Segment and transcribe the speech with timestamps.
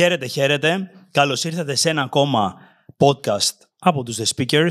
[0.00, 0.90] Χαίρετε, χαίρετε.
[1.10, 2.54] Καλώς ήρθατε σε ένα ακόμα
[2.96, 4.70] podcast από τους The Speakers.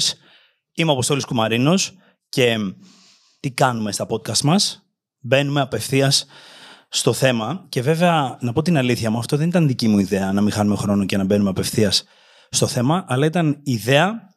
[0.73, 1.93] Είμαι ο Αποστόλης Κουμαρίνος
[2.29, 2.57] και
[3.39, 4.85] τι κάνουμε στα podcast μας;
[5.19, 6.25] Μπαίνουμε απευθείας
[6.89, 10.33] στο θέμα και βέβαια να πω την αλήθεια μου, αυτό δεν ήταν δική μου ιδέα
[10.33, 12.03] να μην χάνουμε χρόνο και να μπαίνουμε απευθείας
[12.49, 14.35] στο θέμα, αλλά ήταν ιδέα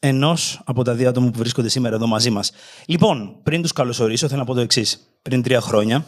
[0.00, 2.52] ενός από τα δύο άτομα που βρίσκονται σήμερα εδώ μαζί μας.
[2.86, 5.18] Λοιπόν, πριν τους καλωσορίσω, θέλω να πω το εξής.
[5.22, 6.06] Πριν τρία χρόνια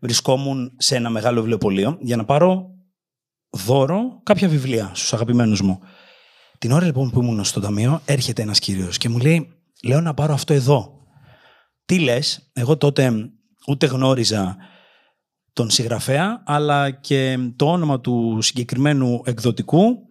[0.00, 2.77] βρισκόμουν σε ένα μεγάλο βιβλιοπωλείο για να πάρω
[3.50, 5.80] δώρο κάποια βιβλία στους αγαπημένους μου.
[6.58, 10.14] Την ώρα λοιπόν που ήμουν στο ταμείο, έρχεται ένας κύριος και μου λέει: Λέω να
[10.14, 10.92] πάρω αυτό εδώ.
[11.84, 13.30] Τι λες, εγώ τότε
[13.66, 14.56] ούτε γνώριζα
[15.52, 20.06] τον συγγραφέα, αλλά και το όνομα του συγκεκριμένου εκδοτικού.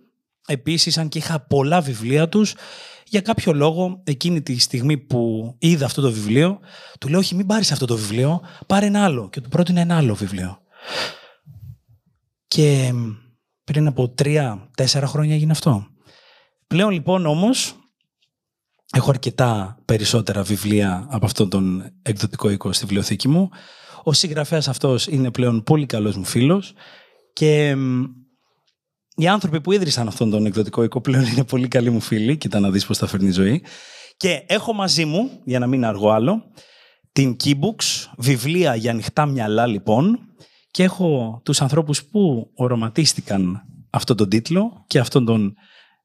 [0.48, 2.56] Επίσης, αν και είχα πολλά βιβλία τους,
[3.06, 6.60] για κάποιο λόγο, εκείνη τη στιγμή που είδα αυτό το βιβλίο,
[7.00, 9.30] του λέω: Όχι, μην πάρεις αυτό το βιβλίο, πάρε ένα άλλο.
[9.30, 10.62] Και του πρότεινε ένα άλλο βιβλίο.
[12.48, 12.94] Και
[13.72, 15.88] πριν από τρία-τέσσερα χρόνια έγινε αυτό.
[16.68, 17.76] Πλέον λοιπόν όμως
[18.94, 23.50] έχω αρκετά περισσότερα βιβλία από αυτόν τον εκδοτικό οίκο στη βιβλιοθήκη μου.
[24.04, 26.74] Ο συγγραφέας αυτός είναι πλέον πολύ καλός μου φίλος
[27.34, 27.76] και
[29.16, 32.38] οι άνθρωποι που ίδρυσαν αυτόν τον εκδοτικό οίκο πλέον είναι πολύ καλοί μου φίλοι.
[32.38, 33.64] Κοίτα να δεις πώς θα φέρνει η ζωή.
[34.18, 36.44] Και έχω μαζί μου, για να μην αργώ άλλο,
[37.12, 40.20] την Keybooks, βιβλία για ανοιχτά μυαλά λοιπόν.
[40.72, 45.54] Και έχω τους ανθρώπους που οροματίστηκαν αυτόν τον τίτλο και αυτόν τον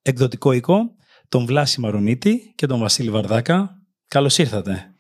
[0.02, 0.94] εκδοτικό οίκο,
[1.28, 3.70] τον Βλάση Μαρονίτη και τον Βασίλη Βαρδάκα.
[4.08, 4.94] Καλώς ήρθατε.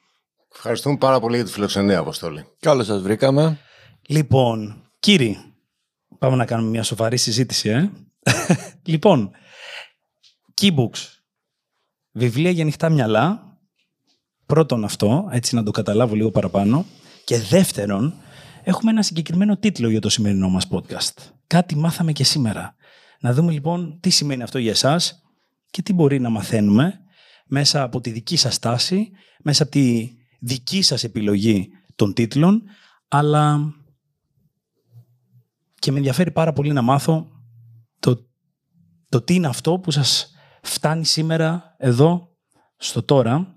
[0.54, 2.44] Ευχαριστούμε πάρα πολύ για τη φιλοξενία, Αποστόλη.
[2.60, 3.58] Καλώς σας βρήκαμε.
[4.06, 5.38] Λοιπόν, κύριοι,
[6.18, 7.90] πάμε να κάνουμε μια σοβαρή συζήτηση, ε.
[8.92, 9.30] λοιπόν,
[10.60, 11.22] keybooks.
[12.12, 13.56] Βιβλία για ανοιχτά μυαλά.
[14.46, 16.84] Πρώτον αυτό, έτσι να το καταλάβω λίγο παραπάνω.
[17.24, 18.14] Και δεύτερον,
[18.62, 21.32] έχουμε ένα συγκεκριμένο τίτλο για το σημερινό μας podcast.
[21.46, 22.74] Κάτι μάθαμε και σήμερα.
[23.20, 25.22] Να δούμε λοιπόν τι σημαίνει αυτό για εσάς
[25.70, 27.00] και τι μπορεί να μαθαίνουμε
[27.46, 29.10] μέσα από τη δική σας τάση,
[29.42, 32.62] μέσα από τη δική σας επιλογή των τίτλων,
[33.08, 33.74] αλλά
[35.78, 37.30] και με ενδιαφέρει πάρα πολύ να μάθω
[37.98, 38.26] το,
[39.08, 42.36] το τι είναι αυτό που σας φτάνει σήμερα εδώ,
[42.76, 43.56] στο τώρα,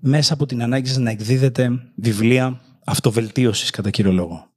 [0.00, 4.48] μέσα από την ανάγκη σας να εκδίδετε βιβλία αυτοβελτίωσης κατά κύριο λόγο.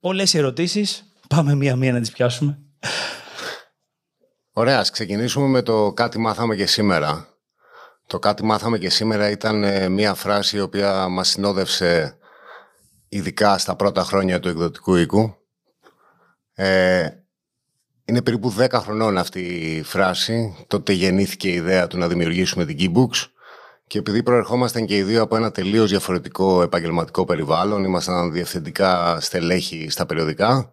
[0.00, 2.58] Πολλές ερωτήσεις, πάμε μία-μία να τις πιάσουμε.
[4.52, 7.28] Ωραία, ας ξεκινήσουμε με το κάτι μάθαμε και σήμερα.
[8.06, 12.16] Το κάτι μάθαμε και σήμερα ήταν ε, μία φράση η οποία μας συνόδευσε
[13.08, 15.34] ειδικά στα πρώτα χρόνια του εκδοτικού οίκου.
[16.54, 17.08] Ε,
[18.04, 20.64] είναι περίπου 10 χρονών αυτή η φράση.
[20.66, 23.31] Τότε γεννήθηκε η ιδέα του να δημιουργήσουμε την Keybooks.
[23.92, 29.90] Και επειδή προερχόμασταν και οι δύο από ένα τελείως διαφορετικό επαγγελματικό περιβάλλον, ήμασταν διευθυντικά στελέχη
[29.90, 30.72] στα περιοδικά,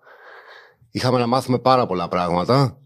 [0.91, 2.77] είχαμε να μάθουμε πάρα πολλά πράγματα.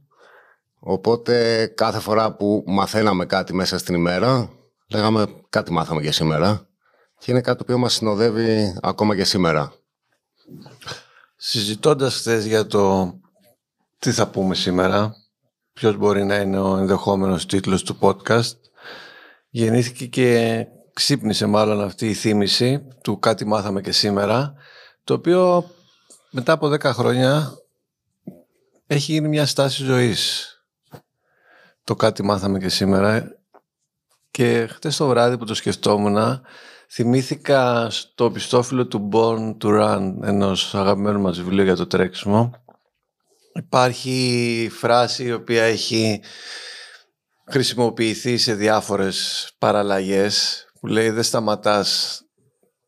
[0.79, 4.49] Οπότε κάθε φορά που μαθαίναμε κάτι μέσα στην ημέρα,
[4.87, 6.67] λέγαμε κάτι μάθαμε για σήμερα.
[7.17, 9.73] Και είναι κάτι το οποίο μας συνοδεύει ακόμα και σήμερα.
[11.35, 13.13] Συζητώντας χθες για το
[13.99, 15.15] τι θα πούμε σήμερα,
[15.73, 18.62] ποιος μπορεί να είναι ο ενδεχόμενος τίτλος του podcast,
[19.55, 24.53] γεννήθηκε και ξύπνησε μάλλον αυτή η θύμηση του κάτι μάθαμε και σήμερα,
[25.03, 25.69] το οποίο
[26.31, 27.57] μετά από 10 χρόνια
[28.87, 30.47] έχει γίνει μια στάση ζωής.
[31.83, 33.37] Το κάτι μάθαμε και σήμερα
[34.31, 36.41] και χτες το βράδυ που το σκεφτόμουν
[36.89, 42.51] θυμήθηκα στο πιστόφυλλο του Born to Run ενός αγαπημένου μας βιβλίου για το τρέξιμο
[43.53, 46.21] υπάρχει φράση η οποία έχει
[47.49, 52.21] χρησιμοποιηθεί σε διάφορες παραλλαγές που λέει δεν σταματάς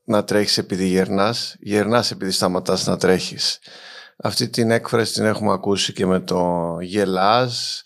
[0.03, 3.59] να τρέχεις επειδή γερνάς, γερνάς επειδή σταματάς να τρέχεις.
[4.17, 7.83] Αυτή την έκφραση την έχουμε ακούσει και με το γελάς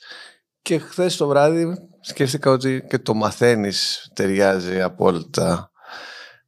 [0.62, 5.72] και χθες το βράδυ σκέφτηκα ότι και το μαθαίνεις ταιριάζει απόλυτα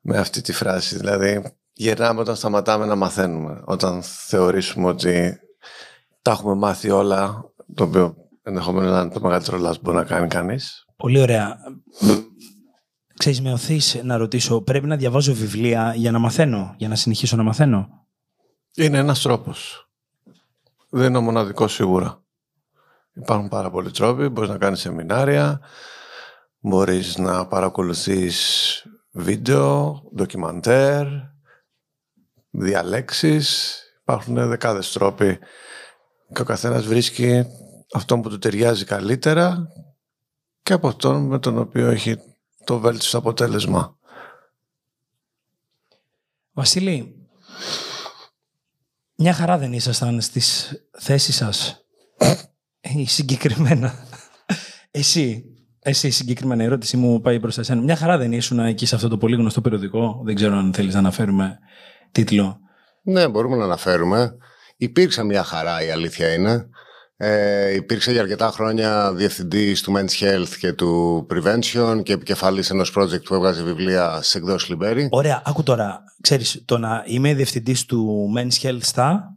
[0.01, 0.97] με αυτή τη φράση.
[0.97, 5.39] Δηλαδή γερνάμε όταν σταματάμε να μαθαίνουμε, όταν θεωρήσουμε ότι
[6.21, 10.03] τα έχουμε μάθει όλα, το οποίο ενδεχομένω να είναι το μεγαλύτερο λάθος που μπορεί να
[10.03, 10.85] κάνει κανείς.
[10.95, 11.57] Πολύ ωραία.
[13.17, 17.35] Ξέρεις, με οθείς να ρωτήσω, πρέπει να διαβάζω βιβλία για να μαθαίνω, για να συνεχίσω
[17.35, 18.07] να μαθαίνω;
[18.75, 19.89] Είναι ένας τρόπος.
[20.89, 22.23] Δεν είναι ο μοναδικός σίγουρα.
[23.13, 24.29] Υπάρχουν πάρα πολλοί τρόποι.
[24.29, 25.61] Μπορείς να κάνεις σεμινάρια,
[26.59, 31.05] μπορείς να παρακολουθείς βίντεο, ντοκιμαντέρ,
[32.49, 33.75] διαλέξεις.
[34.01, 35.39] Υπάρχουν δεκάδες τρόποι
[36.33, 37.45] και ο καθένας βρίσκει
[37.93, 39.67] αυτόν που του ταιριάζει καλύτερα
[40.63, 42.17] και από αυτόν με τον οποίο έχει
[42.63, 43.97] το βέλτιστο αποτέλεσμα.
[46.53, 47.15] Βασίλη,
[49.15, 51.85] Μια χαρά δεν ήσασταν στις θέσεις σας.
[52.97, 54.07] Ή συγκεκριμένα.
[54.91, 55.44] Εσύ,
[55.79, 57.81] εσύ συγκεκριμένα η ερώτηση μου πάει προς εσένα.
[57.81, 60.21] Μια χαρά δεν ήσουν εκεί σε αυτό το πολύ γνωστό περιοδικό.
[60.25, 61.59] Δεν ξέρω αν θέλεις να αναφέρουμε
[62.11, 62.59] τίτλο.
[63.01, 64.35] Ναι, μπορούμε να αναφέρουμε.
[64.77, 66.69] Υπήρξε μια χαρά, η αλήθεια είναι.
[67.23, 72.94] Ε, υπήρξε για αρκετά χρόνια διευθυντή του Men's Health και του Prevention και επικεφαλής ενός
[72.97, 75.07] project που έβγαζε βιβλία σε εκδόσεις Λιμπέρι.
[75.12, 76.03] Ωραία, άκου τώρα.
[76.21, 79.35] Ξέρεις, το να είμαι διευθυντής του Men's Health στα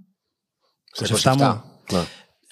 [1.22, 2.04] 27, μου; Ναι.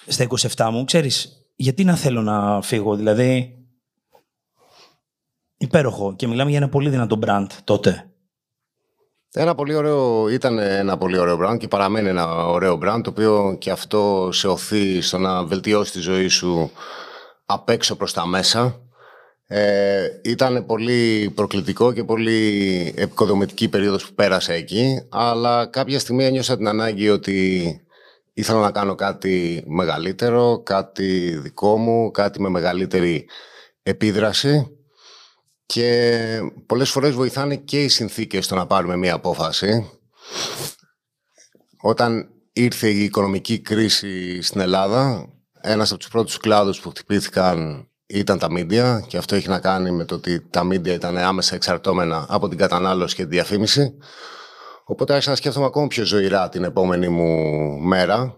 [0.07, 3.57] Στα 27 μου, ξέρεις, γιατί να θέλω να φύγω, δηλαδή
[5.57, 8.12] υπέροχο και μιλάμε για ένα πολύ δυνατό brand τότε.
[9.35, 13.55] Ένα πολύ ωραίο, ήταν ένα πολύ ωραίο brand και παραμένει ένα ωραίο brand το οποίο
[13.59, 16.71] και αυτό σε οθεί στο να βελτιώσει τη ζωή σου
[17.45, 18.81] απ' έξω προς τα μέσα.
[19.47, 26.57] Ε, ήταν πολύ προκλητικό και πολύ επικοδομητική περίοδος που πέρασα εκεί αλλά κάποια στιγμή ένιωσα
[26.57, 27.61] την ανάγκη ότι
[28.33, 33.25] ήθελα να κάνω κάτι μεγαλύτερο, κάτι δικό μου, κάτι με μεγαλύτερη
[33.83, 34.77] επίδραση
[35.73, 39.89] και πολλές φορές βοηθάνε και οι συνθήκες στο να πάρουμε μία απόφαση.
[41.81, 45.29] Όταν ήρθε η οικονομική κρίση στην Ελλάδα,
[45.61, 49.91] ένας από τους πρώτους κλάδους που χτυπήθηκαν ήταν τα μίντια και αυτό έχει να κάνει
[49.91, 53.97] με το ότι τα μίντια ήταν άμεσα εξαρτώμενα από την κατανάλωση και τη διαφήμιση.
[54.85, 57.27] Οπότε άρχισα να σκέφτομαι ακόμα πιο ζωηρά την επόμενη μου
[57.79, 58.37] μέρα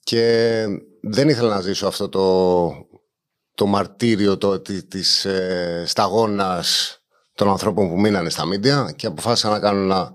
[0.00, 0.64] και
[1.02, 2.22] δεν ήθελα να ζήσω αυτό το
[3.54, 6.98] το μαρτύριο το, της ε, σταγόνας
[7.34, 10.12] των ανθρώπων που μείνανε στα μίντια και αποφάσισα να κάνω ένα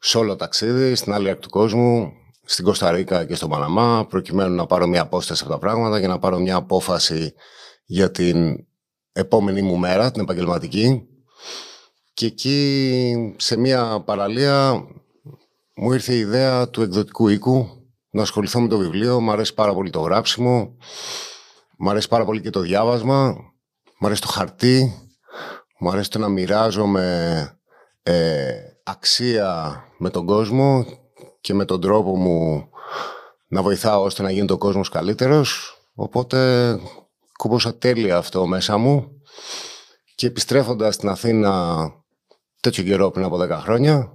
[0.00, 2.12] σόλο ταξίδι στην άλλη άκρη του κόσμου,
[2.44, 6.18] στην Κωνσταντίνα και στον Παναμά, προκειμένου να πάρω μια απόσταση από τα πράγματα και να
[6.18, 7.34] πάρω μια απόφαση
[7.84, 8.66] για την
[9.12, 11.02] επόμενη μου μέρα, την επαγγελματική.
[12.14, 14.84] Και εκεί, σε μια παραλία,
[15.74, 17.68] μου ήρθε η ιδέα του εκδοτικού οίκου
[18.10, 19.20] να ασχοληθώ με το βιβλίο.
[19.20, 20.76] Μου αρέσει πάρα πολύ το γράψιμο.
[21.82, 23.36] Μ' αρέσει πάρα πολύ και το διάβασμα.
[23.98, 24.94] Μ' αρέσει το χαρτί.
[25.78, 27.58] Μ' αρέσει το να μοιράζομαι
[28.02, 30.86] ε, αξία με τον κόσμο
[31.40, 32.68] και με τον τρόπο μου
[33.48, 35.78] να βοηθάω ώστε να γίνει το κόσμος καλύτερος.
[35.94, 36.78] Οπότε
[37.38, 39.08] κούμπωσα τέλεια αυτό μέσα μου
[40.14, 41.76] και επιστρέφοντας στην Αθήνα
[42.60, 44.12] τέτοιο καιρό πριν από 10 χρόνια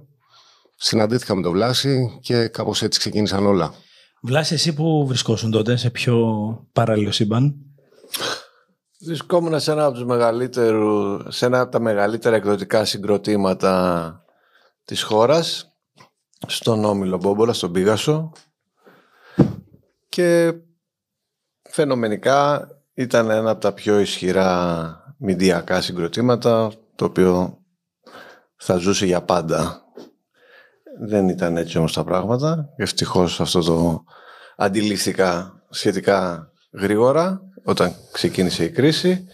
[0.76, 3.74] συναντήθηκα με τον Βλάση και κάπως έτσι ξεκίνησαν όλα.
[4.20, 6.18] Βλάση, εσύ που βρισκόσουν τότε, σε πιο
[6.72, 7.54] παράλληλο σύμπαν;
[9.00, 14.24] Βρισκόμουν σε ένα από, τους μεγαλύτερου, σε ένα από τα μεγαλύτερα εκδοτικά συγκροτήματα
[14.84, 15.72] της χώρας,
[16.46, 18.32] στον Όμιλο Μπόμπολα, στον Πίγασο
[20.08, 20.54] και
[21.62, 27.58] φαινομενικά ήταν ένα από τα πιο ισχυρά μηντιακά συγκροτήματα το οποίο
[28.56, 29.85] θα ζούσε για πάντα
[31.00, 32.72] δεν ήταν έτσι όμως τα πράγματα.
[32.76, 34.04] Ευτυχώς αυτό το
[34.56, 39.26] αντιλήφθηκα σχετικά γρήγορα όταν ξεκίνησε η κρίση.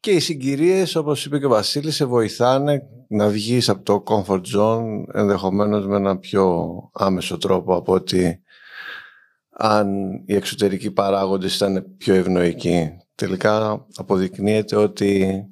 [0.00, 4.42] Και οι συγκυρίες, όπως είπε και ο Βασίλης, σε βοηθάνε να βγεις από το comfort
[4.56, 8.40] zone ενδεχομένως με ένα πιο άμεσο τρόπο από ότι
[9.50, 12.90] αν οι εξωτερικοί παράγοντες ήταν πιο ευνοϊκοί.
[13.14, 15.42] Τελικά αποδεικνύεται ότι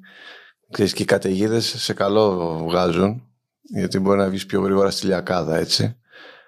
[0.71, 3.23] ξέρεις, και οι καταιγίδες σε καλό βγάζουν
[3.67, 5.97] γιατί μπορεί να βγεις πιο γρήγορα στη λιακάδα, έτσι.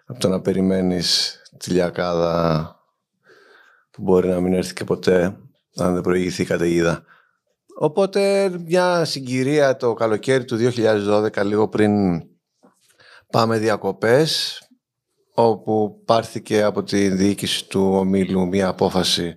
[0.06, 2.76] Από το να περιμένεις τη λιακάδα
[3.92, 5.38] που μπορεί να μην έρθει και ποτέ
[5.76, 7.04] αν δεν προηγηθεί η καταιγίδα.
[7.80, 12.24] Οπότε μια συγκυρία το καλοκαίρι του 2012 λίγο πριν
[13.32, 14.62] πάμε διακοπές
[15.34, 19.36] όπου πάρθηκε από τη διοίκηση του ομίλου μια απόφαση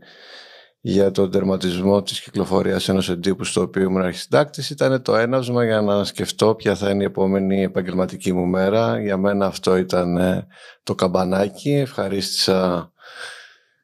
[0.81, 5.81] για τον τερματισμό της κυκλοφορίας ενός εντύπου στο οποίο ήμουν αρχισυντάκτης ήταν το έναυσμα για
[5.81, 9.01] να σκεφτώ ποια θα είναι η επόμενη επαγγελματική μου μέρα.
[9.01, 10.47] Για μένα αυτό ήταν ε,
[10.83, 11.71] το καμπανάκι.
[11.71, 12.93] Ευχαρίστησα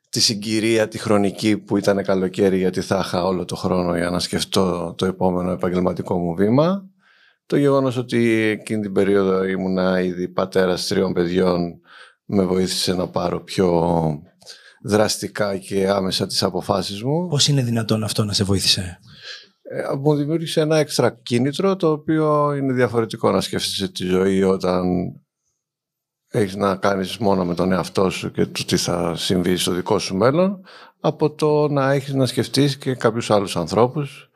[0.08, 4.18] τη συγκυρία, τη χρονική που ήταν καλοκαίρι γιατί θα είχα όλο το χρόνο για να
[4.18, 6.84] σκεφτώ το επόμενο επαγγελματικό μου βήμα.
[7.46, 11.80] Το γεγονός ότι εκείνη την περίοδο ήμουνα ήδη πατέρας τριών παιδιών
[12.24, 13.70] με βοήθησε να πάρω πιο
[14.86, 17.28] δραστικά και άμεσα τις αποφάσεις μου.
[17.28, 18.98] Πώς είναι δυνατόν αυτό να σε βοήθησε;
[19.62, 24.84] Ε, μου δημιούργησε ένα έξτρα κίνητρο το οποίο είναι διαφορετικό να σκέφτεσαι τη ζωή όταν
[26.28, 29.98] έχεις να κάνεις μόνο με τον εαυτό σου και το τι θα συμβεί στο δικό
[29.98, 30.60] σου μέλλον
[31.00, 34.30] από το να έχεις να σκεφτείς και κάποιους άλλους ανθρώπους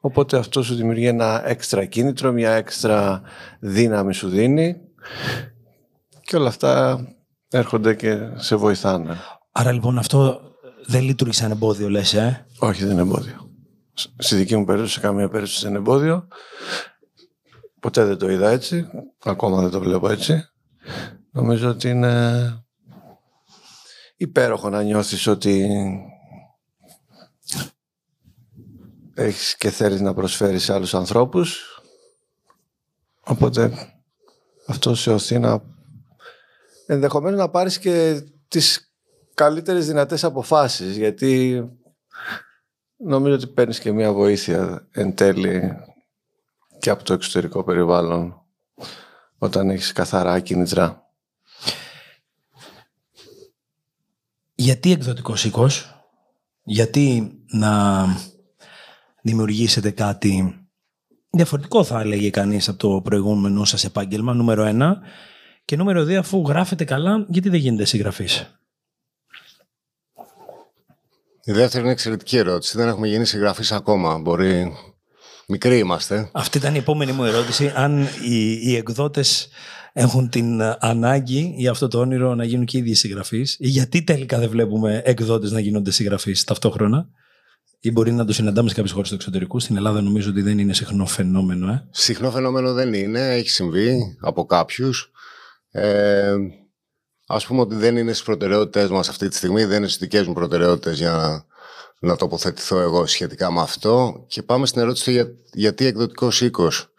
[0.00, 3.22] οπότε αυτό σου δημιουργεί ένα έξτρα κίνητρο, μια έξτρα
[3.60, 4.76] δύναμη σου δίνει
[6.22, 7.00] και όλα αυτά
[7.48, 9.16] έρχονται και σε βοηθάνε.
[9.52, 10.40] Άρα λοιπόν αυτό
[10.86, 13.50] δεν λειτουργεί σαν εμπόδιο, λες, ε; Όχι, δεν είναι εμπόδιο.
[14.18, 16.28] Στη δική μου περίπτωση, σε καμία περίπτωση δεν είναι εμπόδιο.
[17.80, 18.86] Ποτέ δεν το είδα έτσι.
[19.24, 20.44] Ακόμα δεν το βλέπω έτσι.
[21.30, 22.64] Νομίζω ότι είναι
[24.16, 25.70] υπέροχο να νιώθεις ότι
[29.14, 31.80] έχεις και θέλεις να προσφέρεις σε άλλους ανθρώπους.
[33.20, 33.72] Οπότε
[34.66, 35.62] αυτό σε οθεί να
[36.86, 38.91] ενδεχομένως να πάρεις και τις
[39.42, 41.64] καλύτερες δυνατές αποφάσεις γιατί
[42.96, 45.76] νομίζω ότι παίρνεις και μια βοήθεια εν τέλει
[46.78, 48.42] και από το εξωτερικό περιβάλλον
[49.38, 51.10] όταν έχεις καθαρά κίνητρα.
[54.54, 56.04] Γιατί εκδοτικός οίκος,
[56.62, 58.04] γιατί να
[59.22, 60.60] δημιουργήσετε κάτι
[61.30, 65.00] διαφορετικό θα έλεγε κανείς από το προηγούμενο σας επάγγελμα, νούμερο ένα.
[65.64, 68.61] Και νούμερο δύο, αφού γράφετε καλά, γιατί δεν γίνεται συγγραφής.
[71.44, 72.76] Η δεύτερη είναι εξαιρετική ερώτηση.
[72.76, 74.18] Δεν έχουμε γίνει συγγραφείς ακόμα.
[74.18, 74.72] Μπορεί
[75.48, 76.30] Μικροί είμαστε.
[76.32, 77.72] Αυτή ήταν η επόμενη μου ερώτηση.
[77.74, 79.48] Αν οι, οι εκδότες
[79.92, 84.38] έχουν την ανάγκη για αυτό το όνειρο να γίνουν και οι ίδιοι συγγραφείς, γιατί τελικά
[84.38, 87.08] δεν βλέπουμε εκδότες να γίνονται συγγραφείς ταυτόχρονα,
[87.80, 89.60] ή μπορεί να το συναντάμε σε κάποιες χώρες του εξωτερικού.
[89.60, 91.70] Στην Ελλάδα νομίζω ότι δεν είναι συχνό φαινόμενο.
[91.72, 91.88] Ε.
[91.90, 93.34] Συχνό φαινόμενο δεν είναι.
[93.34, 95.10] Έχει συμβεί από κάποιους.
[95.70, 96.34] Ε,
[97.26, 100.26] Α πούμε ότι δεν είναι στις προτεραιότητές μας αυτή τη στιγμή, δεν είναι στις δικές
[100.26, 101.46] μου προτεραιότητες για
[102.00, 104.24] να τοποθετηθώ εγώ σχετικά με αυτό.
[104.26, 106.92] Και πάμε στην ερώτηση για, γιατί εκδοτικός οίκος.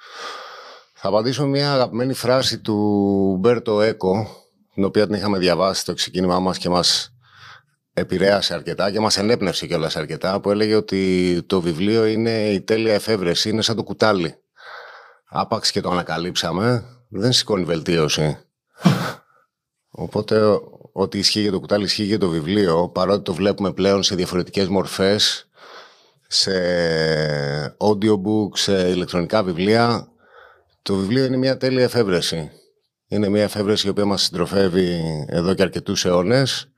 [0.94, 4.27] Θα απαντήσω μια αγαπημένη φράση του Μπέρτο Έκο,
[4.74, 7.13] την οποία την είχαμε διαβάσει στο ξεκίνημά μας και μας
[7.94, 12.94] επηρέασε αρκετά και μας ενέπνευσε κιόλας αρκετά, που έλεγε ότι το βιβλίο είναι η τέλεια
[12.94, 14.36] εφεύρεση, είναι σαν το κουτάλι.
[15.30, 18.38] Άπαξ και το ανακαλύψαμε, δεν σηκώνει βελτίωση.
[19.95, 20.59] Οπότε
[20.91, 24.67] ότι ισχύει για το κουτάλι, ισχύει για το βιβλίο, παρότι το βλέπουμε πλέον σε διαφορετικές
[24.67, 25.50] μορφές,
[26.27, 26.51] σε
[27.77, 30.07] audiobook, σε ηλεκτρονικά βιβλία.
[30.81, 32.51] Το βιβλίο είναι μια τέλεια εφεύρεση.
[33.07, 36.71] Είναι μια εφεύρεση η οποία μας συντροφεύει εδώ και αρκετούς αιώνες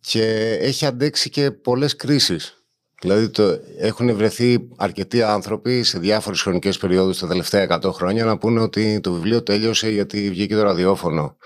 [0.00, 2.64] και έχει αντέξει και πολλές κρίσεις.
[3.00, 8.38] Δηλαδή το, έχουν βρεθεί αρκετοί άνθρωποι σε διάφορες χρονικές περιόδους τα τελευταία 100 χρόνια να
[8.38, 11.36] πούνε ότι το βιβλίο τέλειωσε γιατί βγήκε το ραδιόφωνο.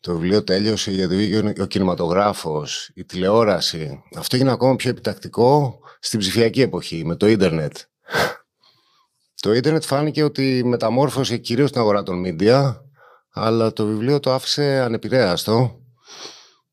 [0.00, 4.02] Το βιβλίο τέλειωσε γιατί βγήκε ο κινηματογράφος, η τηλεόραση.
[4.16, 7.76] Αυτό έγινε ακόμα πιο επιτακτικό στην ψηφιακή εποχή, με το ίντερνετ.
[9.40, 12.76] Το ίντερνετ φάνηκε ότι μεταμόρφωσε κυρίως την αγορά των media,
[13.32, 15.80] αλλά το βιβλίο το άφησε ανεπηρέαστο.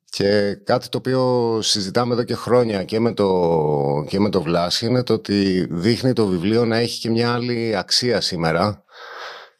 [0.09, 4.85] Και κάτι το οποίο συζητάμε εδώ και χρόνια και με το, και με το Βλάση
[4.85, 8.85] είναι το ότι δείχνει το βιβλίο να έχει και μια άλλη αξία σήμερα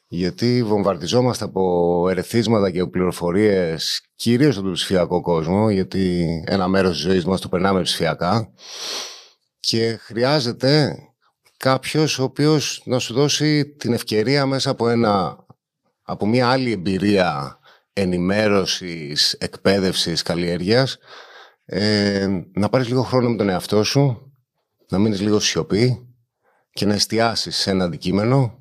[0.08, 7.00] γιατί βομβαρδιζόμαστε από ερεθίσματα και πληροφορίες κυρίως από τον ψηφιακό κόσμο, γιατί ένα μέρος της
[7.00, 8.52] ζωής μας το περνάμε ψηφιακά.
[9.60, 10.98] Και χρειάζεται
[11.56, 15.36] κάποιος ο οποίος να σου δώσει την ευκαιρία μέσα από, ένα,
[16.02, 17.58] από μια άλλη εμπειρία
[17.92, 20.98] ενημέρωσης, εκπαίδευσης, καλλιέργειας
[21.64, 24.32] ε, να πάρεις λίγο χρόνο με τον εαυτό σου,
[24.88, 26.08] να μείνεις λίγο σιωπή
[26.70, 28.57] και να εστιάσεις σε ένα αντικείμενο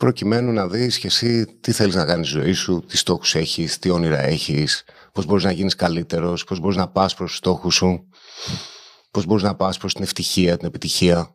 [0.00, 3.78] προκειμένου να δεις και εσύ τι θέλεις να κάνεις στη ζωή σου, τι στόχους έχεις,
[3.78, 7.74] τι όνειρα έχεις, πώς μπορείς να γίνεις καλύτερος, πώς μπορείς να πας προς τους στόχους
[7.74, 8.08] σου,
[9.10, 11.34] πώς μπορείς να πας προς την ευτυχία, την επιτυχία.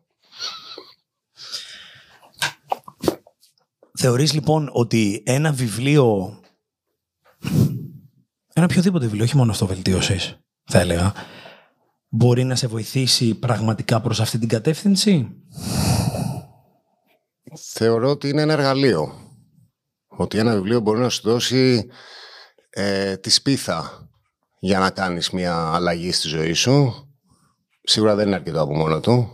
[3.98, 6.38] Θεωρείς λοιπόν ότι ένα βιβλίο,
[8.52, 11.14] ένα οποιοδήποτε βιβλίο, όχι μόνο αυτοβελτίωσης, θα έλεγα,
[12.08, 15.28] μπορεί να σε βοηθήσει πραγματικά προς αυτή την κατεύθυνση;
[17.56, 19.12] Θεωρώ ότι είναι ένα εργαλείο.
[20.06, 21.86] Ότι ένα βιβλίο μπορεί να σου δώσει
[22.70, 24.08] ε, τη σπίθα
[24.58, 26.92] για να κάνεις μια αλλαγή στη ζωή σου.
[27.82, 29.30] Σίγουρα δεν είναι αρκετό από μόνο του.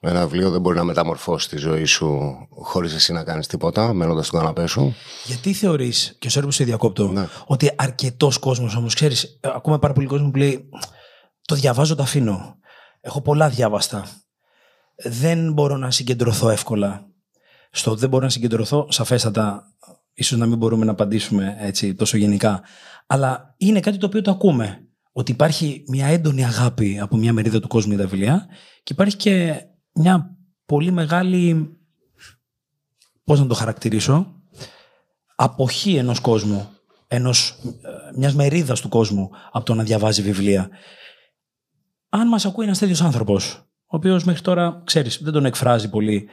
[0.00, 4.26] Ένα βιβλίο δεν μπορεί να μεταμορφώσει τη ζωή σου χωρίς εσύ να κάνεις τίποτα, μένοντας
[4.26, 4.94] στον καναπέ σου.
[5.24, 7.28] Γιατί θεωρείς, και σε που σε διακόπτω, ναι.
[7.46, 10.68] ότι αρκετός κόσμος όμως, ξέρεις, ακούμε πάρα πολύ κόσμο που λέει
[11.44, 12.56] Το διαβάζω, το αφήνω.
[13.00, 14.06] Έχω πολλά διάβαστα.
[14.96, 17.13] Δεν μπορώ να συγκεντρωθώ εύκολα
[17.76, 19.72] στο δεν μπορώ να συγκεντρωθώ, σαφέστατα,
[20.14, 22.62] ίσως να μην μπορούμε να απαντήσουμε έτσι τόσο γενικά,
[23.06, 24.88] αλλά είναι κάτι το οποίο το ακούμε.
[25.12, 28.46] Ότι υπάρχει μια έντονη αγάπη από μια μερίδα του κόσμου για τα βιβλία
[28.82, 31.70] και υπάρχει και μια πολύ μεγάλη,
[33.24, 34.42] πώς να το χαρακτηρίσω,
[35.34, 36.68] αποχή ενός κόσμου,
[37.06, 40.68] ενός, ε, μιας μερίδας του κόσμου από το να διαβάζει βιβλία.
[42.08, 43.54] Αν μας ακούει ένας τέτοιος άνθρωπος,
[43.86, 46.28] ο οποίος μέχρι τώρα, ξέρεις, δεν τον εκφράζει πολύ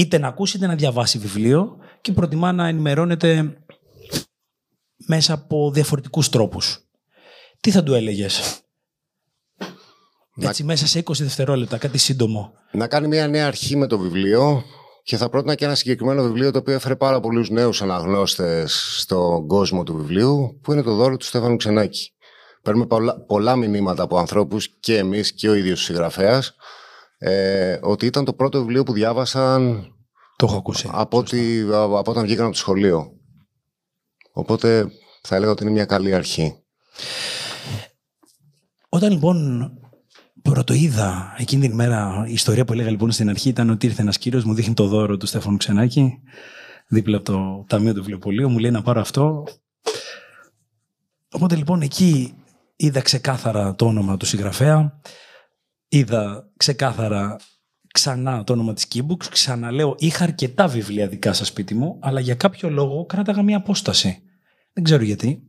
[0.00, 3.56] είτε να ακούσει είτε να διαβάσει βιβλίο και προτιμά να ενημερώνεται
[5.06, 6.78] μέσα από διαφορετικούς τρόπους.
[7.60, 8.60] Τι θα του έλεγες;
[10.40, 12.52] Έτσι μέσα σε 20 δευτερόλεπτα, κάτι σύντομο.
[12.72, 14.64] Να κάνει μια νέα αρχή με το βιβλίο
[15.02, 19.46] και θα πρότεινα και ένα συγκεκριμένο βιβλίο το οποίο έφερε πάρα πολλούς νέους αναγνώστες στον
[19.46, 22.12] κόσμο του βιβλίου που είναι το δώρο του Στέφανου Ξενάκη
[22.62, 26.54] παίρνουμε πολλά, πολλά μηνύματα από ανθρώπους και εμείς και ο ίδιος ο συγγραφέας
[27.22, 29.84] ε, ότι ήταν το πρώτο βιβλίο που διάβασαν
[30.36, 30.88] το έχω ακούσει.
[30.92, 33.12] Από, ότι, από όταν βγήκαν από το σχολείο.
[34.32, 34.90] Οπότε
[35.22, 36.54] θα έλεγα ότι είναι μια καλή αρχή.
[38.88, 39.70] Όταν λοιπόν
[40.42, 44.18] πρωτοείδα εκείνη την μέρα, η ιστορία που έλεγα λοιπόν στην αρχή ήταν ότι ήρθε ένας
[44.18, 46.20] κύριος, μου δείχνει το δώρο του Στέφανου Ξενάκη,
[46.88, 49.44] δίπλα από το Ταμείο του Βιβλιοπολίου, μου λέει να πάρω αυτό.
[51.32, 52.34] Οπότε λοιπόν εκεί
[52.76, 55.00] είδα ξεκάθαρα το όνομα του συγγραφέα,
[55.90, 57.36] είδα ξεκάθαρα
[57.92, 62.34] ξανά το όνομα της Keybooks, ξαναλέω, είχα αρκετά βιβλία δικά σας σπίτι μου, αλλά για
[62.34, 64.22] κάποιο λόγο κράταγα μια απόσταση.
[64.72, 65.42] Δεν ξέρω γιατί.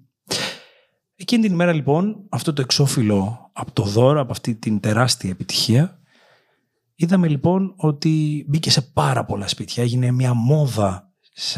[1.15, 5.99] Εκείνη την ημέρα λοιπόν, αυτό το εξώφυλλο από το δώρο, από αυτή την τεράστια επιτυχία,
[6.95, 9.83] είδαμε λοιπόν ότι μπήκε σε πάρα πολλά σπίτια.
[9.83, 11.13] Έγινε μια μόδα,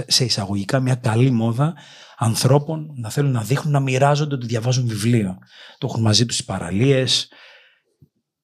[0.07, 1.73] σε εισαγωγικά, μια καλή μόδα
[2.17, 5.37] ανθρώπων να θέλουν να δείχνουν, να μοιράζονται ότι διαβάζουν βιβλία.
[5.77, 7.29] Το έχουν μαζί τους στις παραλίες,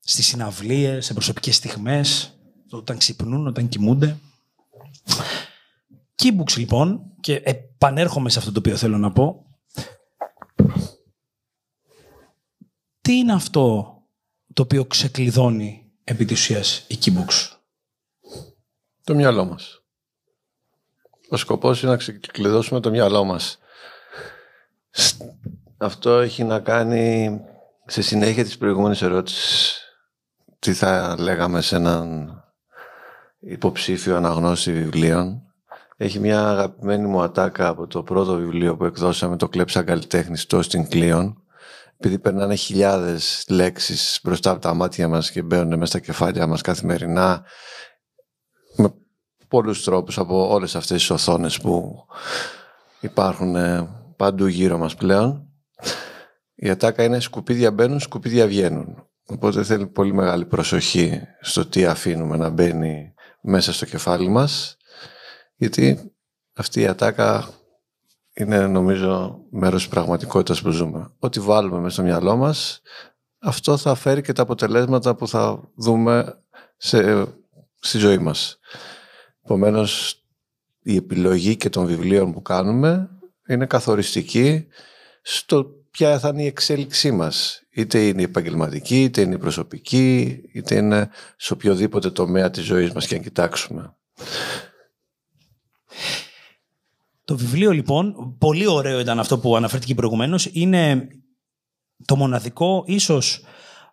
[0.10, 2.38] στις συναυλίες, σε προσωπικές στιγμές,
[2.70, 4.18] όταν ξυπνούν, όταν κοιμούνται.
[6.16, 9.46] Keybooks λοιπόν, και επανέρχομαι σε αυτό το οποίο θέλω να πω,
[13.02, 13.94] τι είναι αυτό
[14.54, 17.58] το οποίο ξεκλειδώνει επί της ουσίας η Keybooks.
[19.04, 19.84] Το μυαλό μας.
[21.30, 23.60] Ο σκοπός είναι να ξεκλειδώσουμε το μυαλό μας.
[25.78, 27.30] Αυτό έχει να κάνει
[27.86, 29.84] σε συνέχεια της προηγούμενης ερώτησης
[30.60, 32.34] τι θα λέγαμε σε έναν
[33.40, 35.44] υποψήφιο αναγνώστη βιβλίων.
[35.98, 40.62] Έχει μια αγαπημένη μου ατάκα από το πρώτο βιβλίο που εκδώσαμε, το «Κλέψα καλλιτέχνη» στο
[40.62, 41.44] στην Κλείον.
[41.98, 46.62] Επειδή περνάνε χιλιάδες λέξεις μπροστά από τα μάτια μας και μπαίνουν μέσα στα κεφάλια μας
[46.62, 47.46] καθημερινά
[48.76, 48.94] με
[49.48, 52.06] πολλούς τρόπους από όλες αυτές τις οθόνες που
[53.00, 55.50] υπάρχουν ε, παντού γύρω μας πλέον.
[56.56, 59.09] Η ατάκα είναι σκουπίδια μπαίνουν, σκουπίδια βγαίνουν.
[59.30, 64.78] Οπότε θέλει πολύ μεγάλη προσοχή στο τι αφήνουμε να μπαίνει μέσα στο κεφάλι μας,
[65.56, 66.14] γιατί
[66.56, 67.50] αυτή η ατάκα
[68.34, 71.12] είναι νομίζω μέρος της πραγματικότητας που ζούμε.
[71.20, 72.82] Ό,τι βάλουμε μέσα στο μυαλό μας,
[73.40, 76.44] αυτό θα φέρει και τα αποτελέσματα που θα δούμε
[76.78, 77.28] σε,
[77.80, 78.60] στη ζωή μας.
[79.44, 80.24] Επομένως,
[80.82, 83.10] η επιλογή και των βιβλίων που κάνουμε
[83.48, 84.68] είναι καθοριστική
[85.22, 87.64] στο ποια θα είναι η εξέλιξή μας.
[87.70, 93.16] Είτε είναι επαγγελματική, είτε είναι προσωπική, είτε είναι σε οποιοδήποτε τομέα της ζωής μας και
[93.16, 93.96] αν κοιτάξουμε.
[97.24, 101.08] Το βιβλίο λοιπόν, πολύ ωραίο ήταν αυτό που αναφέρθηκε προηγουμένως, είναι
[102.06, 103.44] το μοναδικό ίσως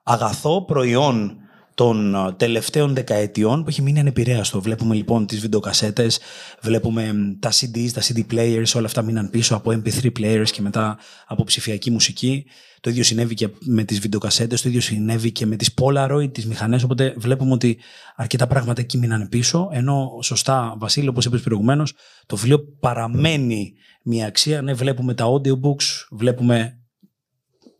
[0.03, 1.41] αγαθό προϊόν
[1.77, 4.61] των ε, τελευταίων δεκαετιών που έχει μείνει ανεπηρέαστο.
[4.61, 6.19] Βλέπουμε λοιπόν τις βιντεοκασέτες,
[6.63, 10.99] βλέπουμε τα CDs, τα CD players, όλα αυτά μείναν πίσω από MP3 players και μετά
[11.27, 12.45] από ψηφιακή μουσική.
[12.81, 16.47] Το ίδιο συνέβη και με τις βιντεοκασέτες, το ίδιο συνέβη και με τις Polaroid, τις
[16.47, 17.79] μηχανές, οπότε βλέπουμε ότι
[18.17, 21.95] αρκετά πράγματα εκεί μείναν πίσω, ενώ σωστά, Βασίλη, όπως είπες προηγουμένως,
[22.27, 24.63] το βιβλίο παραμένει μια αξία.
[24.63, 26.81] Ναι, βλέπουμε τα audiobooks, βλέπουμε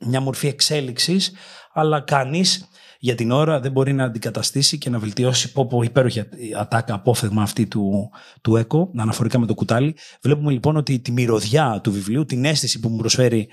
[0.07, 1.33] μια μορφή εξέλιξης,
[1.73, 2.69] αλλά κανείς
[3.07, 6.23] για την ώρα δεν μπορεί να αντικαταστήσει και να βελτιώσει πω, πω υπέροχη
[6.59, 9.97] ατάκα απόφθεγμα αυτή του, του ΕΚΟ, αναφορικά με το κουτάλι.
[10.23, 13.49] Βλέπουμε λοιπόν ότι τη μυρωδιά του βιβλίου, την αίσθηση που μου προσφέρει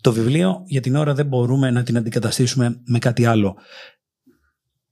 [0.00, 3.56] το βιβλίο, για την ώρα δεν μπορούμε να την αντικαταστήσουμε με κάτι άλλο.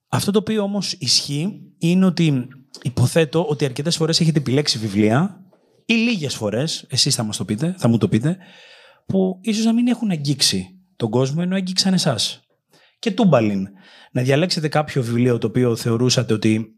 [0.08, 2.48] Αυτό το οποίο όμως ισχύει είναι ότι
[2.82, 5.40] υποθέτω ότι αρκετές φορές έχετε επιλέξει βιβλία
[5.84, 8.36] ή λίγες φορές, εσείς θα μας το πείτε, θα μου το πείτε,
[9.06, 12.45] που ίσως να μην έχουν αγγίξει τον κόσμο ενώ αγγίξαν εσάς
[12.98, 13.68] και τούμπαλιν.
[14.12, 16.76] Να διαλέξετε κάποιο βιβλίο το οποίο θεωρούσατε ότι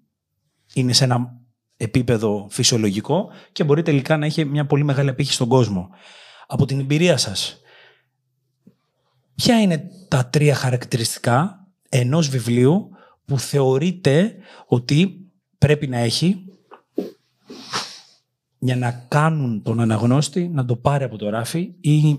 [0.74, 1.38] είναι σε ένα
[1.76, 5.90] επίπεδο φυσιολογικό και μπορεί τελικά να έχει μια πολύ μεγάλη απήχηση στον κόσμο.
[6.46, 7.60] Από την εμπειρία σας,
[9.34, 12.90] ποια είναι τα τρία χαρακτηριστικά ενός βιβλίου
[13.24, 15.26] που θεωρείτε ότι
[15.58, 16.44] πρέπει να έχει
[18.58, 22.18] για να κάνουν τον αναγνώστη να το πάρει από το ράφι ή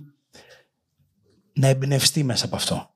[1.54, 2.96] να εμπνευστεί μέσα από αυτό;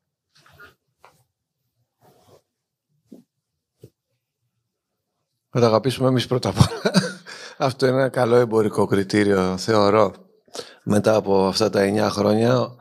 [5.56, 6.92] Θα τα αγαπήσουμε εμείς πρώτα απ' όλα.
[7.58, 10.14] Αυτό είναι ένα καλό εμπορικό κριτήριο, θεωρώ.
[10.84, 12.76] Μετά από αυτά τα 9 χρόνια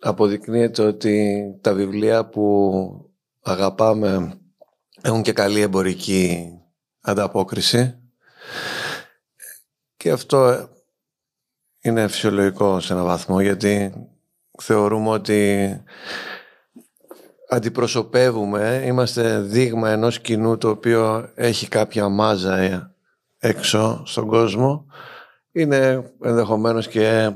[0.00, 2.82] αποδεικνύεται ότι τα βιβλία που
[3.42, 4.38] αγαπάμε
[5.02, 6.48] έχουν και καλή εμπορική
[7.00, 7.98] ανταπόκριση
[9.96, 10.68] και αυτό
[11.80, 13.92] είναι φυσιολογικό σε έναν βαθμό γιατί
[14.62, 15.82] θεωρούμε ότι
[17.50, 22.92] αντιπροσωπεύουμε, είμαστε δείγμα ενός κοινού το οποίο έχει κάποια μάζα
[23.38, 24.86] έξω στον κόσμο.
[25.52, 27.32] Είναι ενδεχομένως και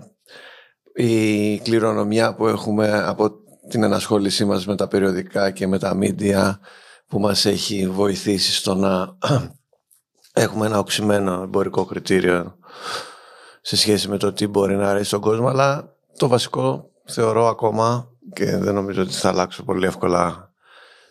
[0.95, 3.31] η κληρονομιά που έχουμε από
[3.69, 6.61] την ενασχόλησή μας με τα περιοδικά και με τα μίντια
[7.07, 9.17] που μας έχει βοηθήσει στο να
[10.45, 12.59] έχουμε ένα οξυμένο εμπορικό κριτήριο
[13.61, 18.14] σε σχέση με το τι μπορεί να αρέσει στον κόσμο αλλά το βασικό θεωρώ ακόμα
[18.35, 20.53] και δεν νομίζω ότι θα αλλάξω πολύ εύκολα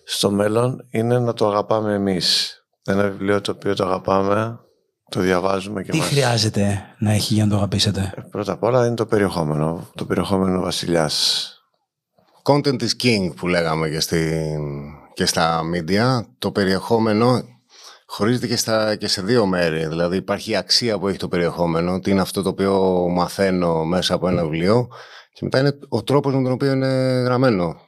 [0.04, 2.58] στο μέλλον είναι να το αγαπάμε εμείς.
[2.86, 4.60] Ένα βιβλίο το οποίο το αγαπάμε,
[5.10, 6.08] το διαβάζουμε και Τι μας...
[6.08, 9.90] χρειάζεται να έχει για να το αγαπήσετε; Ε, Πρώτα απ' όλα είναι το περιεχόμενο.
[9.96, 11.48] Το περιεχόμενο βασιλιάς.
[12.44, 14.60] Content is king που λέγαμε και, στην,
[15.14, 16.26] και στα media.
[16.40, 17.42] Το περιεχόμενο
[18.06, 19.88] χωρίζεται και, στα, και σε δύο μέρη.
[19.88, 24.14] Δηλαδή υπάρχει η αξία που έχει το περιεχόμενο, τι είναι αυτό το οποίο μαθαίνω μέσα
[24.14, 24.88] από ένα βιβλίο
[25.34, 27.80] και μετά είναι ο τρόπος με τον οποίο είναι γραμμένο.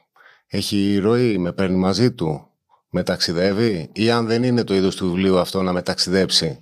[0.46, 2.50] Έχει ροή, με παίρνει μαζί του,
[2.90, 6.60] με ταξιδεύει ή αν δεν είναι το είδος του βιβλίου αυτό να με ταξιδέψει.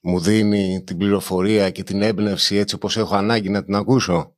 [0.00, 4.36] Μου δίνει την πληροφορία και την έμπνευση έτσι όπως έχω ανάγκη να την ακούσω.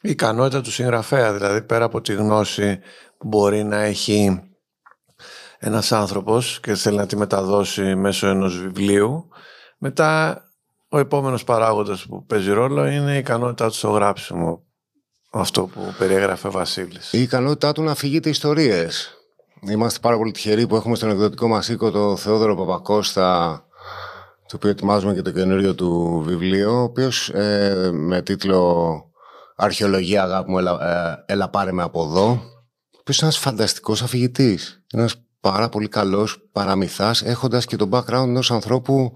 [0.00, 2.80] Η ικανότητα του συγγραφέα, δηλαδή πέρα από τη γνώση
[3.18, 4.40] που μπορεί να έχει
[5.58, 9.28] ένας άνθρωπος και θέλει να τη μεταδώσει μέσω ενός βιβλίου,
[9.78, 10.42] μετά
[10.94, 14.62] ο επόμενος παράγοντας που παίζει ρόλο είναι η ικανότητά του στο γράψιμο.
[15.32, 17.12] Αυτό που περιέγραφε ο Βασίλης.
[17.12, 19.14] Η ικανότητά του να αφηγείται ιστορίες.
[19.60, 23.58] Είμαστε πάρα πολύ τυχεροί που έχουμε στον εκδοτικό μας οίκο το Θεόδωρο Παπακώστα
[24.48, 28.94] το οποίο ετοιμάζουμε και το καινούριο του βιβλίο, ο οποίος ε, με τίτλο
[29.56, 30.78] «Αρχαιολογία αγάπη μου, έλα,
[31.26, 34.84] ε, έλα πάρε με από εδώ», ο οποίος είναι ένας φανταστικός αφηγητής.
[34.92, 39.12] Ένας πάρα πολύ καλός παραμυθάς, έχοντας και το background ενός ανθρώπου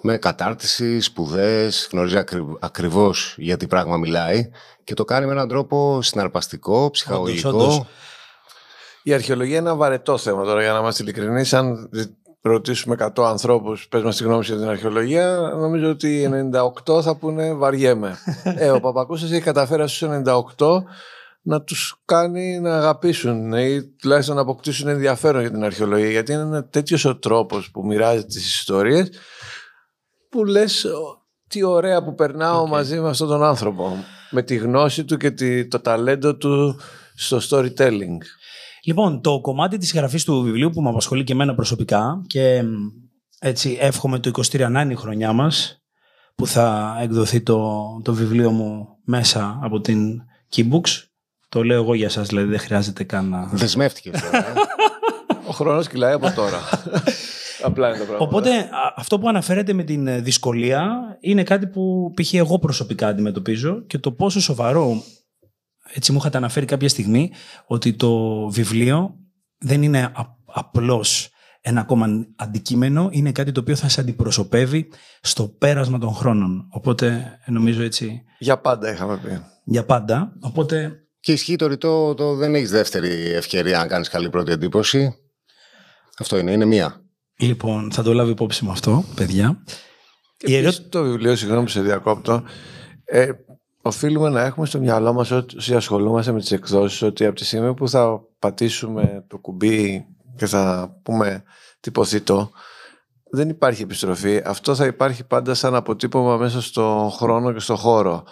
[0.00, 4.50] με κατάρτιση, σπουδές, γνωρίζει ακρι, ακριβώς για τι πράγμα μιλάει
[4.84, 7.48] και το κάνει με έναν τρόπο συναρπαστικό, ψυχαγωγικό.
[7.48, 7.86] Όντως, όντως.
[9.02, 11.54] Η αρχαιολογία είναι ένα βαρετό θέμα τώρα, για να είμαστε ειλικρινείς.
[11.54, 11.90] Αν
[12.40, 16.30] ρωτήσουμε 100 ανθρώπους, πες μας τη γνώμη σου για την αρχαιολογία, νομίζω ότι
[16.86, 18.18] 98 θα πούνε βαριέμαι.
[18.58, 20.22] ε, ο Παπακούσα έχει καταφέρει στου
[20.56, 20.82] 98
[21.42, 26.10] να τους κάνει να αγαπήσουν ή τουλάχιστον να αποκτήσουν ενδιαφέρον για την αρχαιολογία.
[26.10, 29.10] Γιατί είναι τέτοιος ο τρόπος που μοιράζει τις ιστορίες
[30.28, 30.86] που λες
[31.48, 32.68] τι ωραία που περνάω Okay.
[32.68, 34.04] μαζί με αυτόν τον άνθρωπο.
[34.30, 36.80] Με τη γνώση του και τη- το ταλέντο του
[37.14, 38.16] στο storytelling.
[38.84, 42.68] Λοιπόν, το κομμάτι της γραφής του βιβλίου που με απασχολεί και εμένα προσωπικά και μ,
[43.38, 45.82] έτσι εύχομαι το 23 να είναι η χρονιά μας
[46.34, 47.72] που θα εκδοθεί το,
[48.04, 50.20] το βιβλίο μου μέσα από την
[50.56, 51.02] Keybooks.
[51.48, 53.46] Το λέω εγώ για σας, δηλαδή δεν χρειάζεται καν να...
[53.52, 54.36] Δεσμεύτηκε τώρα.
[54.48, 54.52] ε.
[55.48, 56.58] Ο χρόνος κυλάει από τώρα.
[57.62, 58.26] Απλά είναι το πράγμα.
[58.26, 60.90] Οπότε α- αυτό που αναφέρεται με την ε, δυσκολία
[61.20, 62.34] είναι κάτι που π.χ.
[62.34, 65.02] εγώ προσωπικά αντιμετωπίζω και το πόσο σοβαρό,
[65.92, 67.32] έτσι μου είχατε αναφέρει κάποια στιγμή,
[67.66, 69.14] ότι το βιβλίο
[69.58, 74.88] δεν είναι α- απλώς ένα ακόμα αντικείμενο, είναι κάτι το οποίο θα σε αντιπροσωπεύει
[75.20, 76.68] στο πέρασμα των χρόνων.
[76.70, 79.40] Οπότε ε, νομίζω έτσι Για πάντα είχαμε πει.
[79.64, 80.32] για πάντα.
[80.40, 85.14] Οπότε Και ισχύει το ρητό, το δεν έχεις δεύτερη ευκαιρία να κάνεις καλή πρώτη εντύπωση.
[86.18, 87.02] Αυτό είναι, είναι μία.
[87.46, 89.62] Λοιπόν θα το λάβω υπόψη με αυτό, παιδιά.
[90.36, 92.42] Και Η επίσης το βιβλίο, συγγνώμη που σε διακόπτω,
[93.04, 93.30] ε,
[93.82, 97.74] οφείλουμε να έχουμε στο μυαλό μας όσοι ασχολούμαστε με τις εκδόσεις ότι από τη στιγμή
[97.74, 101.42] που θα πατήσουμε το κουμπί και θα πούμε
[101.80, 102.50] τυπωθήτο,
[103.30, 104.42] δεν υπάρχει επιστροφή.
[104.44, 108.24] Αυτό θα υπάρχει πάντα σαν αποτύπωμα μέσα στο χρόνο και στο χώρο.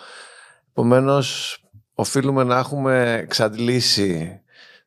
[0.71, 1.59] Επομένως,
[1.95, 4.41] οφείλουμε να έχουμε εξαντλήσει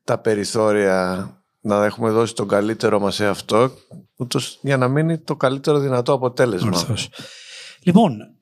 [0.03, 1.29] τα περιθώρια,
[1.61, 3.71] να έχουμε δώσει τον καλύτερο μας σε αυτό,
[4.19, 6.67] ούτως για να μείνει το καλύτερο δυνατό αποτέλεσμα.
[6.67, 7.09] Ορθώς.
[7.83, 8.35] Λοιπόν,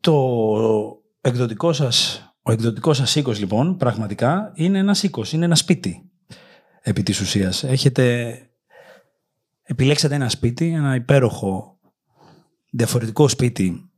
[0.00, 6.10] το εκδοτικό σας, ο εκδοτικός σας οίκος λοιπόν πραγματικά είναι ένας οίκος, είναι ένα σπίτι
[6.80, 7.64] επί της ουσίας.
[7.64, 8.36] Έχετε,
[9.62, 11.78] επιλέξατε ένα σπίτι, ένα υπέροχο
[12.70, 13.90] διαφορετικό σπίτι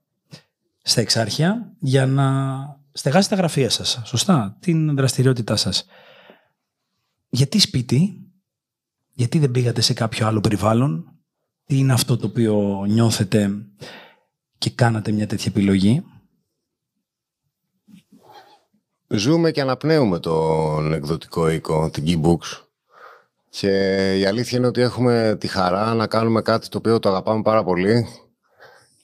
[0.83, 2.27] στα εξάρχεια για να
[2.93, 5.87] στεγάσετε τα γραφεία σας, σωστά, την δραστηριότητά σας.
[7.29, 8.22] Γιατί σπίτι,
[9.13, 11.13] γιατί δεν πήγατε σε κάποιο άλλο περιβάλλον,
[11.65, 13.51] τι είναι αυτό το οποίο νιώθετε
[14.59, 16.05] και κάνατε μια τέτοια επιλογή;
[19.15, 22.61] Ζούμε και αναπνέουμε τον εκδοτικό οίκο, την Keybooks.
[23.49, 23.71] Και
[24.19, 27.65] η αλήθεια είναι ότι έχουμε τη χαρά να κάνουμε κάτι το οποίο το αγαπάμε πάρα
[27.65, 28.07] πολύ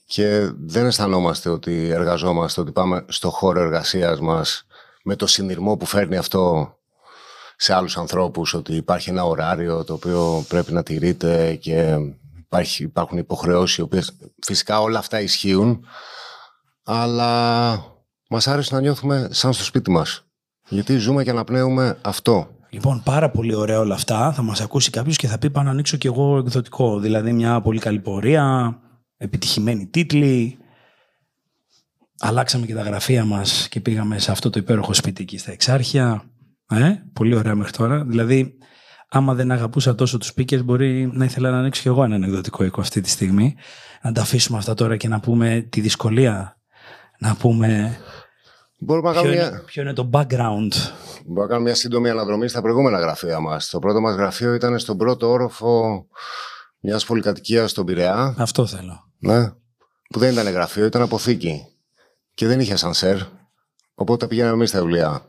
[0.05, 4.65] και δεν αισθανόμαστε ότι εργαζόμαστε, ότι πάμε στο χώρο εργασίας μας
[5.03, 6.73] με το συνειρμό που φέρνει αυτό
[7.61, 11.95] σε άλλους ανθρώπους, ότι υπάρχει ένα ωράριο το οποίο πρέπει να τηρείται και
[12.37, 15.85] υπάρχει, υπάρχουν υποχρεώσεις οι οποίες φυσικά όλα αυτά ισχύουν
[16.83, 17.83] αλλά
[18.29, 20.23] μας άρεσε να νιώθουμε σαν στο σπίτι μας
[20.69, 22.47] γιατί ζούμε και αναπνέουμε αυτό.
[22.69, 24.33] Λοιπόν, πάρα πολύ ωραία όλα αυτά.
[24.33, 26.99] Θα μας ακούσει κάποιος και θα πει πάω να ανοίξω κι εγώ εκδοτικό.
[26.99, 28.77] Δηλαδή μια πολύ καλή πορεία,
[29.17, 30.57] επιτυχημένοι τίτλοι.
[32.19, 36.23] Αλλάξαμε και τα γραφεία μας και πήγαμε σε αυτό το υπέροχο σπίτι εκεί στα Εξάρχεια.
[36.69, 38.03] Ε, πολύ ωραία μέχρι τώρα.
[38.05, 38.57] Δηλαδή,
[39.09, 42.63] άμα δεν αγαπούσα τόσο τους speakers, μπορεί να ήθελα να ανοίξω κι εγώ ένα ανεκδοτικό
[42.63, 43.55] οίκο αυτή τη στιγμή.
[44.01, 46.57] Να τα αφήσουμε αυτά τώρα και να πούμε τη δυσκολία.
[47.19, 47.97] Να πούμε
[48.77, 50.73] Μπορούμε να ποιο, κάνουμε είναι, μια, ποιο είναι το background.
[51.25, 53.69] μπορούμε να κάνουμε μια σύντομη αναδρομή στα προηγούμενα γραφεία μας.
[53.69, 56.05] Το πρώτο μας γραφείο ήταν στον πρώτο όροφο
[56.79, 58.35] μιας πολυκατοικίας στον Πειραιά.
[58.37, 59.11] Αυτό θέλω.
[59.19, 59.49] Ναι.
[60.09, 61.65] Που δεν ήταν γραφείο, ήταν αποθήκη.
[62.33, 63.17] Και δεν είχε σανσέρ.
[63.93, 65.28] Οπότε πηγαίναμε εμείς στα βιβλία.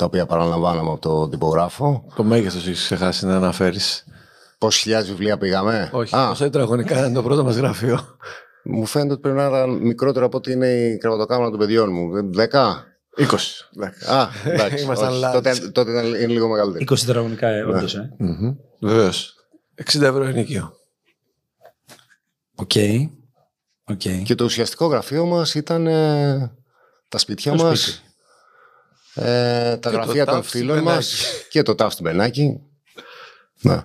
[0.00, 2.04] Τα οποία παραλαμβάναμε από τον τυπογράφο.
[2.14, 4.04] Το μέγεθος έχεις ξεχάσει να αναφέρεις.
[4.58, 8.16] Πόσες χιλιάδες βιβλία πήγαμε; Όχι, Α, πόσα τετραγωνικά είναι το πρώτο μας γραφείο.
[8.64, 12.32] μου φαίνεται ότι πρέπει να ήταν μικρότερο από ότι είναι η κρεβατοκάμαρα των παιδιών μου.
[12.32, 12.84] Δέκα;
[13.16, 13.24] 20.
[14.06, 14.82] Α, εντάξει.
[14.84, 15.32] Ήμασταν όχι, large.
[15.32, 16.84] τότε, τότε ήταν, είναι λίγο μεγαλύτερο.
[16.94, 18.16] 20 τετραγωνικά, ε, όντως, ε.
[18.80, 19.34] Βεβαίως.
[19.92, 20.72] 60 ευρώ ενοίκιο.
[22.54, 22.70] OK.
[23.84, 24.22] OK.
[24.24, 26.52] Και το ουσιαστικό γραφείο μας ήταν ε,
[27.08, 27.80] τα σπίτια Το μας.
[27.82, 28.08] σπίτι.
[29.14, 31.48] Ε, τα Και το γραφεία των τάφ του φίλων μας Μπενάκη.
[31.48, 32.60] και το τάφ του Μπενάκη.
[33.60, 33.84] Ναι.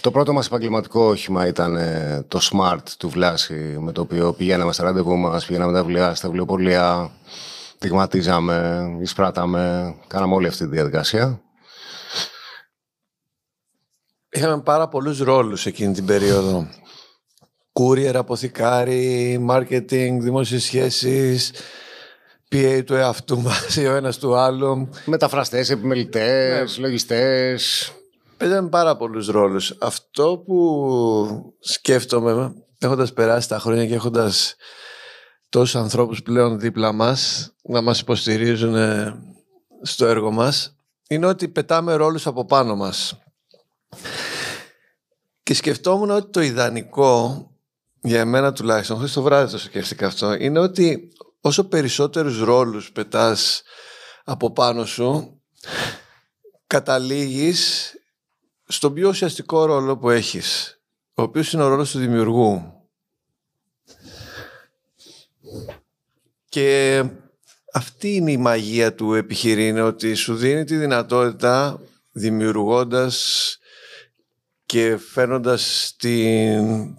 [0.00, 4.72] Το πρώτο μας επαγγελματικό όχημα ήταν ε, το Smart του Βλάση, με το οποίο πηγαίναμε
[4.72, 7.10] στα ραντεβού μας, πηγαίναμε τα βιβλία στα βιβλιοπολία,
[7.78, 11.40] δειγματίζαμε, εισπράταμε, κάναμε όλη αυτή τη διαδικασία.
[14.28, 16.68] Είχαμε πάρα πολλούς ρόλους εκείνη την περίοδο.
[17.72, 21.52] Courier, αποθηκάρι, marketing, δημόσιες σχέσεις,
[22.52, 24.88] PA του εαυτού μας ή ο ένας του άλλου.
[25.04, 27.92] Μεταφραστές, επιμελητές, λογιστές.
[28.36, 29.74] Παίζαμε πάρα πολλούς ρόλους.
[29.80, 34.56] Αυτό που σκέφτομαι, έχοντας περάσει τα χρόνια και έχοντας
[35.48, 39.14] τόσους ανθρώπους πλέον δίπλα μας να μας υποστηρίζουν ε,
[39.82, 40.76] στο έργο μας,
[41.08, 43.18] είναι ότι πετάμε ρόλους από πάνω μας.
[45.42, 47.46] Και σκεφτόμουν ότι το ιδανικό,
[48.00, 51.12] για εμένα τουλάχιστον, χωρίς το βράδυ το σκέφτηκα αυτό, είναι ότι
[51.46, 53.62] όσο περισσότερους ρόλους πετάς
[54.24, 55.40] από πάνω σου,
[56.66, 57.92] καταλήγεις
[58.66, 60.80] στον πιο ουσιαστικό ρόλο που έχεις,
[61.14, 62.72] ο οποίος είναι ο ρόλος του δημιουργού.
[66.48, 67.04] Και
[67.72, 71.80] αυτή είναι η μαγεία του επιχειρήν, ότι σου δίνει τη δυνατότητα
[72.12, 73.58] δημιουργώντας
[74.66, 76.98] και φέρνοντας την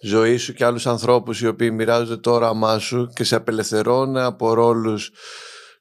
[0.00, 4.54] ζωή σου και άλλους ανθρώπους οι οποίοι μοιράζονται το όραμά σου και σε απελευθερώνει από
[4.54, 5.10] ρόλους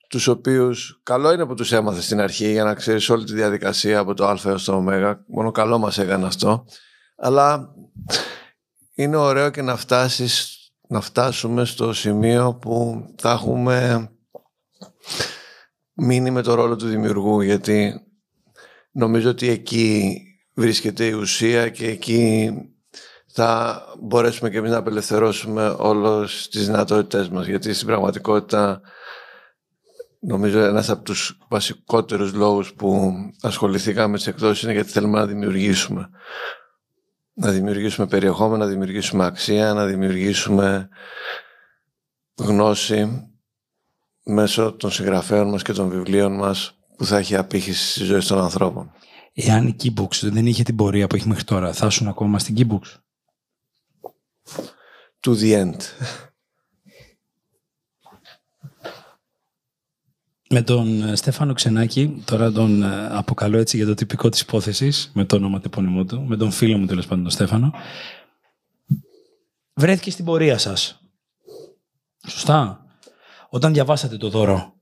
[0.10, 3.99] τους οποίους καλό είναι που τους έμαθες στην αρχή για να ξέρεις όλη τη διαδικασία
[3.99, 4.84] από το α έως το ω.
[5.27, 6.65] Μόνο καλό μας έκανε αυτό.
[7.17, 7.69] Αλλά
[8.95, 14.10] είναι ωραίο και να φτάσεις να φτάσουμε στο σημείο που θα έχουμε
[15.93, 17.93] μείνει με το ρόλο του δημιουργού γιατί
[18.91, 20.21] νομίζω ότι εκεί
[20.53, 22.51] βρίσκεται η ουσία και εκεί
[23.39, 28.82] θα μπορέσουμε και εμείς να απελευθερώσουμε όλες τις δυνατότητές μας γιατί στην πραγματικότητα
[30.19, 35.26] νομίζω ένας από τους βασικότερους λόγους που ασχοληθήκαμε με τις εκδόσεις είναι γιατί θέλουμε να
[35.26, 36.10] δημιουργήσουμε
[37.34, 40.89] να δημιουργήσουμε περιεχόμενο, να δημιουργήσουμε αξία, να δημιουργήσουμε
[42.36, 43.30] γνώση
[44.23, 48.41] μέσω των συγγραφέων μας και των βιβλίων μας που θα έχει απήχηση στη ζωή των
[48.41, 48.91] ανθρώπων.
[49.34, 52.56] Εάν η Keybooks δεν είχε την πορεία που έχει μέχρι τώρα, θα ήσουν ακόμα στην
[52.58, 53.07] Keybooks.
[55.19, 55.77] To the end.
[60.49, 65.12] Με τον ε, Στέφανο Ξενάκη, τώρα τον ε, αποκαλώ έτσι για το τυπικό της υπόθεσης,
[65.13, 67.73] με το όνομα του επώνυμό του, με τον φίλο μου τέλος πάντων τον Στέφανο,
[69.73, 71.01] βρέθηκε στην πορεία σας.
[72.27, 72.86] Σωστά.
[73.49, 74.73] Όταν διαβάσατε το δώρο,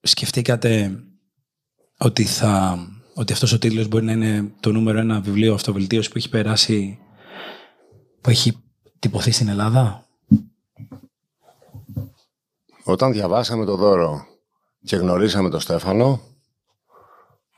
[0.00, 1.02] σκεφτήκατε
[1.98, 2.78] ότι, θα,
[3.14, 6.98] ότι αυτός ο τίτλος μπορεί να είναι το νούμερο ένα βιβλίο αυτοβελτίωσης που έχει περάσει,
[8.20, 8.62] που έχει
[8.98, 10.06] τυπωθεί στην Ελλάδα;
[12.84, 14.26] Όταν διαβάσαμε το δώρο
[14.84, 16.20] και γνωρίσαμε τον Στέφανο,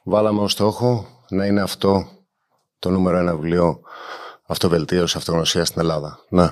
[0.05, 2.09] βάλαμε ως στόχο να είναι αυτό
[2.79, 3.81] το νούμερο ένα βιβλίο
[4.47, 6.19] αυτοβελτίωσης, αυτογνωσίας στην Ελλάδα.
[6.29, 6.51] Ναι.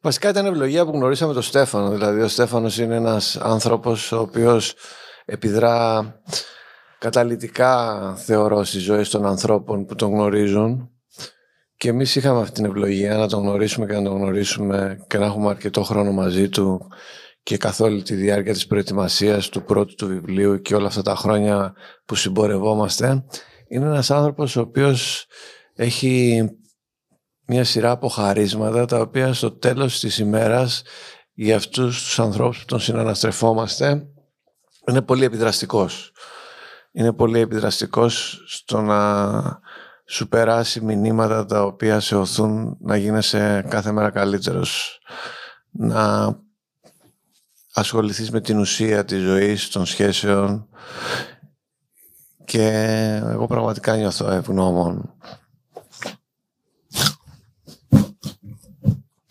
[0.00, 1.90] Βασικά ήταν ευλογία που γνωρίσαμε τον Στέφανο.
[1.90, 4.74] Δηλαδή ο Στέφανος είναι ένας άνθρωπος ο οποίος
[5.24, 6.04] επιδρά
[7.06, 10.90] καταλυτικά θεωρώ στις ζωές των ανθρώπων που τον γνωρίζουν
[11.76, 15.24] και εμείς είχαμε αυτή την ευλογία να τον γνωρίσουμε και να τον γνωρίσουμε και να
[15.24, 16.88] έχουμε αρκετό χρόνο μαζί του
[17.42, 21.14] και καθ' όλη τη διάρκεια της προετοιμασίας του πρώτου του βιβλίου και όλα αυτά τα
[21.14, 23.24] χρόνια που συμπορευόμαστε
[23.68, 25.26] είναι ένας άνθρωπος ο οποίος
[25.74, 26.44] έχει
[27.46, 30.82] μια σειρά από χαρίσματα τα οποία στο τέλος της ημέρας
[31.32, 34.06] για αυτούς τους ανθρώπους που τον συναναστρεφόμαστε
[34.88, 36.12] είναι πολύ επιδραστικός.
[36.98, 39.60] Είναι πολύ επιδραστικός στο να
[40.06, 45.00] σου περάσει μηνύματα τα οποία σε ωθούν να γίνεσαι κάθε μέρα καλύτερος.
[45.70, 46.34] Να
[47.72, 50.68] ασχοληθείς με την ουσία της ζωής, των σχέσεων
[52.44, 52.68] και
[53.22, 55.14] εγώ πραγματικά νιώθω ευγνώμων.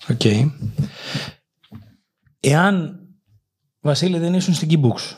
[0.10, 0.20] OK.
[0.20, 0.52] Okay.
[2.40, 3.00] Εάν,
[3.80, 5.16] Βασίλη, δεν ήσουν στην Keybooks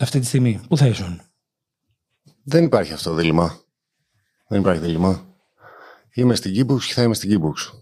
[0.00, 1.20] αυτή τη στιγμή, πού θα ήσουν;
[2.50, 3.60] Δεν υπάρχει αυτό δίλημα.
[4.48, 5.26] Δεν υπάρχει δίλημα.
[6.14, 7.78] Είμαι στην Keybooks και θα είμαι στην Keybooks.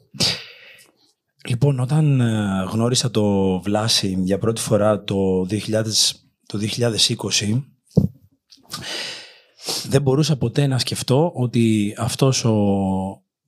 [1.49, 5.85] Λοιπόν, όταν ε, γνώρισα το Βλάση για πρώτη φορά το, 2000,
[6.47, 7.63] το 2020,
[9.89, 12.57] δεν μπορούσα ποτέ να σκεφτώ ότι αυτός ο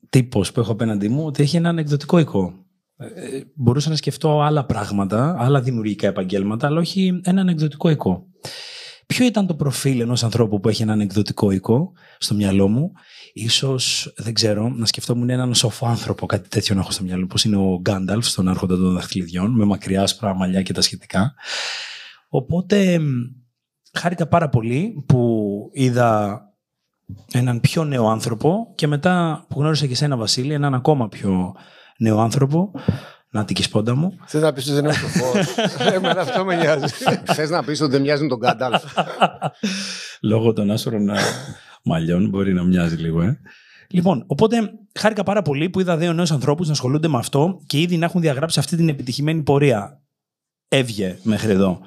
[0.09, 2.53] τύπος που έχω απέναντί μου ότι έχει ένα ανεκδοτικό οικό.
[2.97, 8.27] Ε, μπορούσα να σκεφτώ άλλα πράγματα, άλλα δημιουργικά επαγγέλματα, αλλά όχι ένα ανεκδοτικό οικό.
[9.13, 12.91] Ποιο ήταν το προφίλ ενός ανθρώπου που έχει ένα ανεκδοτικό οικό στο μυαλό μου;
[13.33, 17.43] Ίσως, δεν ξέρω, να σκεφτόμουν έναν σοφό άνθρωπο, κάτι τέτοιο να έχω στο μυαλό, όπως
[17.43, 21.33] είναι ο Γκάνταλφ στον Άρχοντα των Δαχτυλιδιών, με μακριά άσπρα μαλλιά και τα σχετικά.
[22.29, 22.99] Οπότε,
[23.93, 26.41] χάρηκα πάρα πολύ που είδα
[27.31, 31.55] έναν πιο νέο άνθρωπο και μετά που γνώρισα και σένα Βασίλη, έναν ακόμα πιο
[31.97, 32.71] νέο άνθρωπο,
[33.31, 34.17] να την κυσπόντα μου.
[34.25, 35.31] Θες να πεις ότι δεν είναι σοφό.
[35.93, 36.93] Εμένα αυτό με νοιάζει.
[37.23, 38.83] Θες να πεις ότι δεν μοιάζει με τον Γκάνταλφ.
[40.21, 41.09] Λόγω των άσπρων
[41.83, 43.39] μαλλιών, μπορεί να μοιάζει λίγο, ε.
[43.91, 47.79] Λοιπόν, οπότε χάρηκα πάρα πολύ που είδα δύο νέους ανθρώπους να ασχολούνται με αυτό και
[47.79, 50.01] ήδη να έχουν διαγράψει αυτή την επιτυχημένη πορεία.
[50.67, 51.79] Έβγε μέχρι εδώ.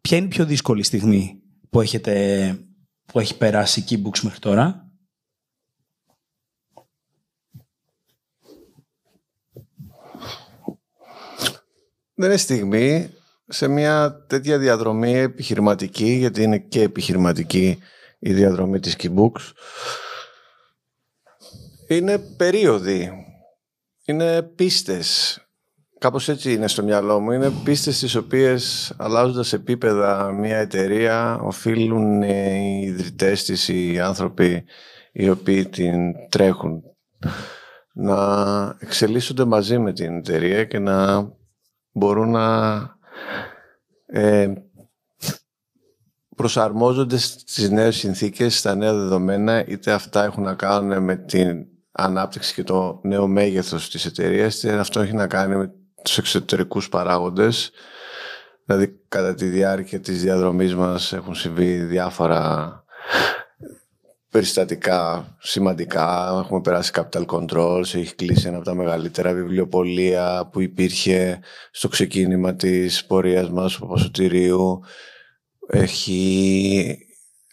[0.00, 2.54] Ποια είναι η πιο δύσκολη στιγμή που, έχετε,
[3.12, 4.89] που έχει περάσει η Keybooks μέχρι τώρα;
[12.20, 13.10] Δεν είναι στιγμή
[13.46, 17.78] σε μια τέτοια διαδρομή επιχειρηματική, γιατί είναι και επιχειρηματική
[18.18, 19.52] η διαδρομή της Keybooks
[21.88, 23.10] είναι περίοδοι,
[24.04, 25.38] είναι πίστες.
[25.98, 27.30] Κάπως έτσι είναι στο μυαλό μου.
[27.30, 34.64] Είναι πίστες τις οποίες αλλάζοντας επίπεδα μια εταιρεία οφείλουν οι ιδρυτές της, οι άνθρωποι
[35.12, 36.82] οι οποίοι την τρέχουν
[37.92, 41.28] να εξελίσσονται μαζί με την εταιρεία και να
[41.92, 42.78] μπορούν να
[44.06, 44.52] ε,
[46.36, 52.54] προσαρμόζονται στις νέες συνθήκες, στα νέα δεδομένα, είτε αυτά έχουν να κάνουν με την ανάπτυξη
[52.54, 55.72] και το νέο μέγεθος της εταιρείας, είτε αυτό έχει να κάνει με
[56.02, 57.70] τους εξωτερικούς παράγοντες.
[58.64, 62.84] Δηλαδή, κατά τη διάρκεια της διαδρομής μας έχουν συμβεί διάφορα
[64.30, 66.38] περιστατικά σημαντικά.
[66.44, 71.40] Έχουμε περάσει capital controls, έχει κλείσει ένα από τα μεγαλύτερα βιβλιοπολία που υπήρχε
[71.70, 74.80] στο ξεκίνημα της πορείας μας, του Πασοτηρίου
[75.66, 76.98] έχει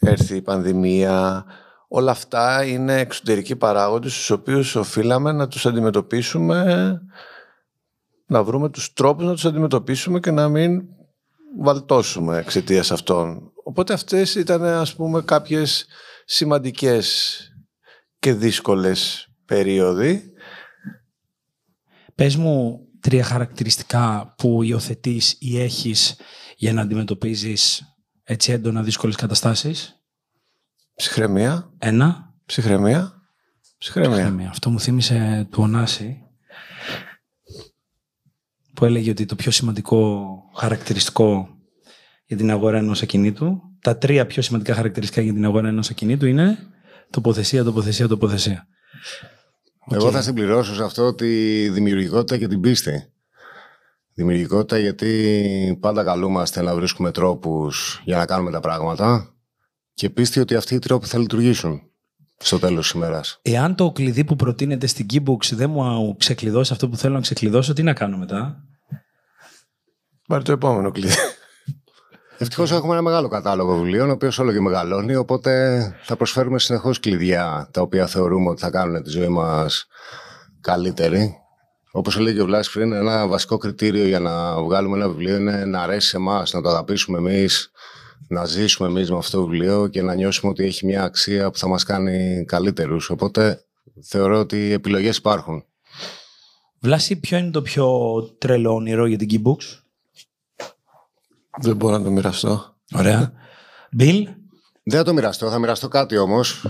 [0.00, 1.44] έρθει η πανδημία.
[1.88, 7.00] Όλα αυτά είναι εξωτερικοί παράγοντες στους οποίους οφείλαμε να τους αντιμετωπίσουμε,
[8.26, 10.82] να βρούμε τους τρόπους να τους αντιμετωπίσουμε και να μην
[11.60, 13.52] βαλτώσουμε εξαιτίας αυτών.
[13.64, 15.86] Οπότε αυτές ήταν ας πούμε κάποιες
[16.30, 17.38] σημαντικές
[18.18, 20.32] και δύσκολες περίοδοι.
[22.14, 26.16] Πες μου τρία χαρακτηριστικά που υιοθετείς ή έχεις
[26.56, 27.82] για να αντιμετωπίζεις
[28.22, 30.02] έτσι έντονα δύσκολες καταστάσεις.
[30.94, 31.72] Ψυχραιμία.
[31.78, 32.34] Ένα.
[32.44, 33.22] Ψυχραιμία.
[33.78, 34.48] Ψυχραιμία.
[34.48, 36.22] Αυτό μου θύμισε του Ωνάση
[38.74, 41.58] που έλεγε ότι το πιο σημαντικό χαρακτηριστικό
[42.24, 46.26] για την αγορά ενός ακινήτου, τα τρία πιο σημαντικά χαρακτηριστικά για την αγορά ενός ακινήτου
[46.26, 46.58] είναι
[47.10, 48.66] τοποθεσία, τοποθεσία, τοποθεσία.
[49.90, 53.12] Εγώ θα συμπληρώσω σε αυτό τη δημιουργικότητα και την πίστη.
[54.14, 59.34] Δημιουργικότητα γιατί πάντα καλούμαστε να βρίσκουμε τρόπους για να κάνουμε τα πράγματα
[59.94, 61.82] και πίστη ότι αυτοί οι τρόποι θα λειτουργήσουν
[62.36, 63.38] στο τέλος της ημέρας.
[63.42, 67.72] Εάν το κλειδί που προτείνεται στην Keybooks δεν μου ξεκλειδώσει αυτό που θέλω να ξεκλειδώσω,
[67.72, 68.64] τι να κάνω μετά;
[70.28, 71.14] Πάρε το επόμενο κλειδί.
[72.40, 75.14] Ευτυχώς έχουμε ένα μεγάλο κατάλογο βιβλίων, ο οποίος όλο και μεγαλώνει.
[75.14, 79.86] Οπότε θα προσφέρουμε συνεχώς κλειδιά τα οποία θεωρούμε ότι θα κάνουν τη ζωή μας
[80.60, 81.34] καλύτερη
[81.90, 85.82] Όπως έλεγε ο Βλάσης πριν, ένα βασικό κριτήριο για να βγάλουμε ένα βιβλίο είναι να
[85.82, 87.70] αρέσει σε εμάς, να το αγαπήσουμε εμείς,
[88.28, 91.58] να ζήσουμε εμείς με αυτό το βιβλίο και να νιώσουμε ότι έχει μια αξία που
[91.58, 93.10] θα μας κάνει καλύτερους.
[93.10, 93.64] Οπότε
[94.02, 95.64] θεωρώ ότι οι επιλογές υπάρχουν.
[96.80, 97.88] Βλάση, ποιο είναι το πιο
[98.38, 99.87] τρελό όνειρο για την Keybooks?
[101.60, 102.76] Δεν μπορώ να το μοιραστώ.
[102.94, 103.32] Ωραία.
[103.98, 104.22] Bill?
[104.84, 106.66] Δεν θα το μοιραστώ, θα μοιραστώ κάτι όμως.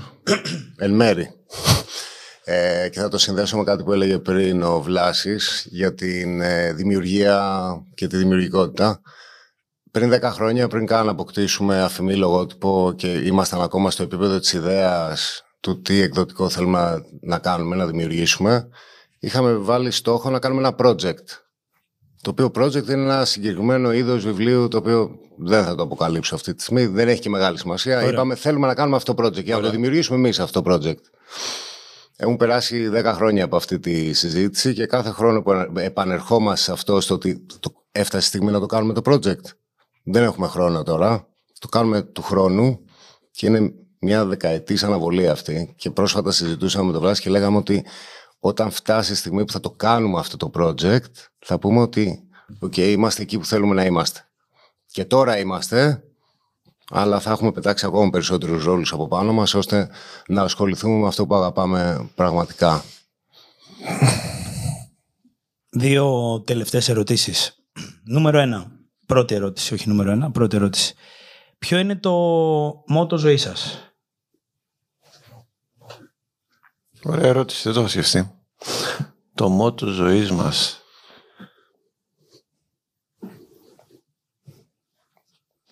[0.76, 1.30] Εν μέρη.
[2.44, 6.72] Ε, και θα το συνδέσω με κάτι που έλεγε πριν ο Βλάσης για την ε,
[6.72, 9.00] δημιουργία και τη δημιουργικότητα.
[9.90, 15.42] Πριν 10 χρόνια, πριν καν αποκτήσουμε αφημί λογότυπο και ήμασταν ακόμα στο επίπεδο της ιδέας
[15.60, 18.68] του τι εκδοτικό θέλουμε να κάνουμε, να δημιουργήσουμε,
[19.18, 21.24] είχαμε βάλει στόχο να κάνουμε ένα project.
[22.22, 26.54] Το οποίο project είναι ένα συγκεκριμένο είδος βιβλίου, το οποίο δεν θα το αποκαλύψω αυτή
[26.54, 27.96] τη στιγμή, δεν έχει και μεγάλη σημασία.
[27.96, 28.10] Ωραία.
[28.10, 29.70] Είπαμε θέλουμε να κάνουμε αυτό το project για να το Ωραία.
[29.70, 31.00] δημιουργήσουμε εμείς αυτό το project.
[32.16, 37.00] Έχουν περάσει 10 χρόνια από αυτή τη συζήτηση και κάθε χρόνο που επανερχόμαστε σε αυτό,
[37.00, 39.44] στο ότι το, έφτασε η στιγμή να το κάνουμε το project.
[40.04, 41.28] Δεν έχουμε χρόνο τώρα.
[41.58, 42.80] Το κάνουμε του χρόνου
[43.30, 45.74] και είναι μια δεκαετής αναβολή αυτή.
[45.76, 47.84] Και πρόσφατα συζητούσαμε με τον Βράση και λέγαμε ότι
[48.38, 52.28] όταν φτάσει η στιγμή που θα το κάνουμε αυτό το project, θα πούμε ότι
[52.58, 54.20] οκ, είμαστε εκεί που θέλουμε να είμαστε.
[54.86, 56.02] Και τώρα είμαστε,
[56.90, 59.90] αλλά θα έχουμε πετάξει ακόμα περισσότερους ρόλους από πάνω μας, ώστε
[60.28, 62.84] να ασχοληθούμε με αυτό που αγαπάμε πραγματικά.
[65.70, 67.62] Δύο τελευταίες ερωτήσεις.
[68.04, 68.70] Νούμερο ένα.
[69.06, 70.30] Πρώτη ερώτηση, όχι νούμερο ένα.
[70.30, 70.94] Πρώτη ερώτηση.
[71.58, 72.12] Ποιο είναι το
[72.86, 73.87] μότο ζωής σας;
[77.08, 78.30] Ωραία ερώτηση, δεν το έχω σκεφτεί.
[79.34, 80.80] Το μότο ζωής μας.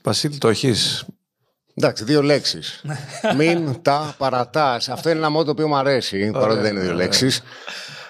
[0.02, 1.04] Βασίλη, το έχεις.
[1.74, 2.82] Εντάξει, δύο λέξεις.
[3.36, 4.88] Μην τα παρατάς.
[4.88, 7.42] Αυτό είναι ένα μότο το οποίο μου αρέσει, παρότι δεν είναι δύο λέξεις.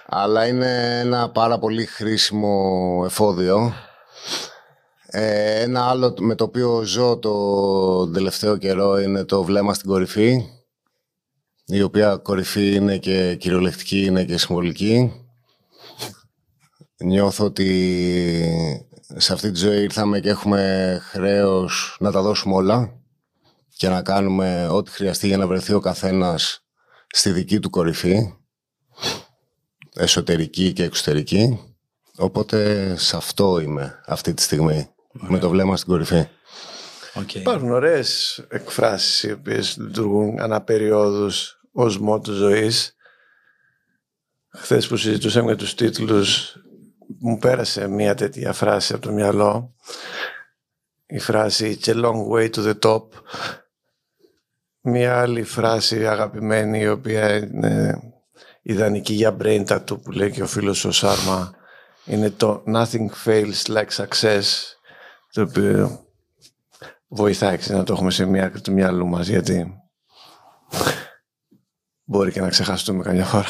[0.06, 3.74] Αλλά είναι ένα πάρα πολύ χρήσιμο εφόδιο.
[5.06, 10.55] Ε, ένα άλλο με το οποίο ζω το τελευταίο καιρό είναι το βλέμμα στην κορυφή.
[11.66, 15.12] Η οποία κορυφή είναι και κυριολεκτική, είναι και συμβολική.
[16.96, 17.68] Νιώθω ότι
[19.16, 23.00] σε αυτή τη ζωή ήρθαμε και έχουμε χρέος να τα δώσουμε όλα
[23.76, 26.64] και να κάνουμε ό,τι χρειαστεί για να βρεθεί ο καθένας
[27.08, 28.34] στη δική του κορυφή,
[29.94, 31.60] εσωτερική και εξωτερική.
[32.16, 36.26] Οπότε σε αυτό είμαι αυτή τη στιγμή, με το βλέμμα στην κορυφή.
[37.18, 37.34] Okay.
[37.34, 42.96] Υπάρχουν ωραίες εκφράσεις οι οποίες λειτουργούν ανά περιόδους ως μότο ζωής.
[44.48, 46.56] Χθες που συζητούσαμε για τους τίτλους
[47.18, 49.74] μου πέρασε μια τέτοια φράση από το μυαλό.
[51.06, 53.02] Η φράση «It's a long way to the top».
[54.80, 58.00] Μια άλλη φράση αγαπημένη η οποία είναι
[58.62, 61.54] ιδανική για brain tattoo που λέει και ο φίλος ο Σάρμα
[62.04, 64.44] είναι το «Nothing fails like success»
[65.32, 66.05] το οποίο
[67.08, 69.72] βοηθάει ξέρεις, να το έχουμε σε μια άκρη του μυαλού μας γιατί
[72.04, 73.46] μπορεί και να ξεχαστούμε καμιά φορά.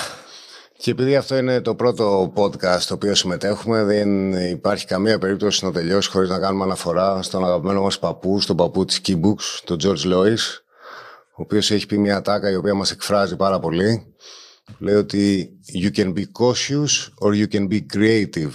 [0.78, 5.72] Και επειδή αυτό είναι το πρώτο podcast στο οποίο συμμετέχουμε, δεν υπάρχει καμία περίπτωση να
[5.72, 10.12] τελειώσει χωρίς να κάνουμε αναφορά στον αγαπημένο μας παππού, στον παππού της Keybooks, τον George
[10.12, 10.38] Lois,
[11.36, 14.14] ο οποίος έχει πει μια τάκα η οποία μας εκφράζει πάρα πολύ.
[14.78, 15.50] Λέει ότι
[15.82, 18.52] you can be cautious or you can be creative.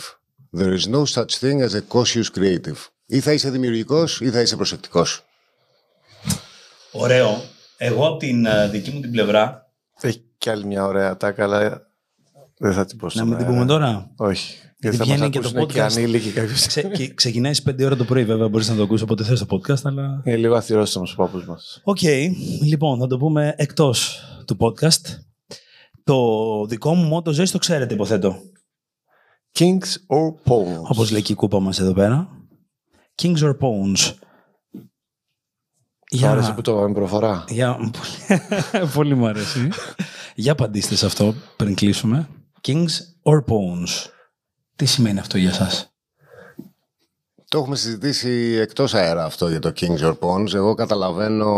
[0.57, 2.77] There is no such thing as a cautious creative.
[3.13, 5.23] Ή θα είσαι δημιουργικός ή θα είσαι προσεκτικός.
[6.91, 7.41] Ωραίο.
[7.77, 9.71] Εγώ από την ε, δική μου την πλευρά.
[10.01, 11.81] Έχει κι άλλη μια ωραία ατάκα, αλλά
[12.57, 13.55] δεν θα την πω Να στον μην την αέρα.
[13.57, 14.53] πούμε τώρα; Όχι.
[14.79, 15.97] Γιατί Γιατί θα μας βγαίνει και το ακούσουν και podcast.
[15.97, 16.65] ανήλικοι κάποιος.
[16.65, 18.47] Ξε, και ξεκινάει στις 5 ώρα το πρωί, βέβαια.
[18.49, 20.21] Μπορείς να το ακούσεις όποτε θες το podcast, αλλά.
[20.25, 21.81] Είναι λίγο αθυρόστομος ο παππούς μας.
[21.83, 22.01] Οκ.
[22.63, 25.05] Λοιπόν, θα το πούμε εκτός του podcast.
[26.03, 26.17] Το
[26.65, 28.35] δικό μου μότο ζωή το ξέρετε, υποθέτω.
[29.59, 30.81] Kings or Pawns.
[30.89, 32.29] Όπως λέει και η κούπα μας εδώ πέρα.
[33.15, 34.13] Kings or Pawns.
[36.19, 37.43] Μ' άρεσε που το είπαμε προφορά.
[37.47, 37.75] Για...
[38.71, 39.69] Πολύ- Πολύ μου αρέσει.
[40.35, 42.27] για απαντήστε σε αυτό πριν κλείσουμε.
[42.67, 42.89] Kings
[43.23, 44.09] or Pawns.
[44.75, 45.93] Τι σημαίνει αυτό για σας;
[47.47, 50.53] Το έχουμε συζητήσει εκτός αέρα αυτό για το Kings or Pawns.
[50.53, 51.53] Εγώ καταλαβαίνω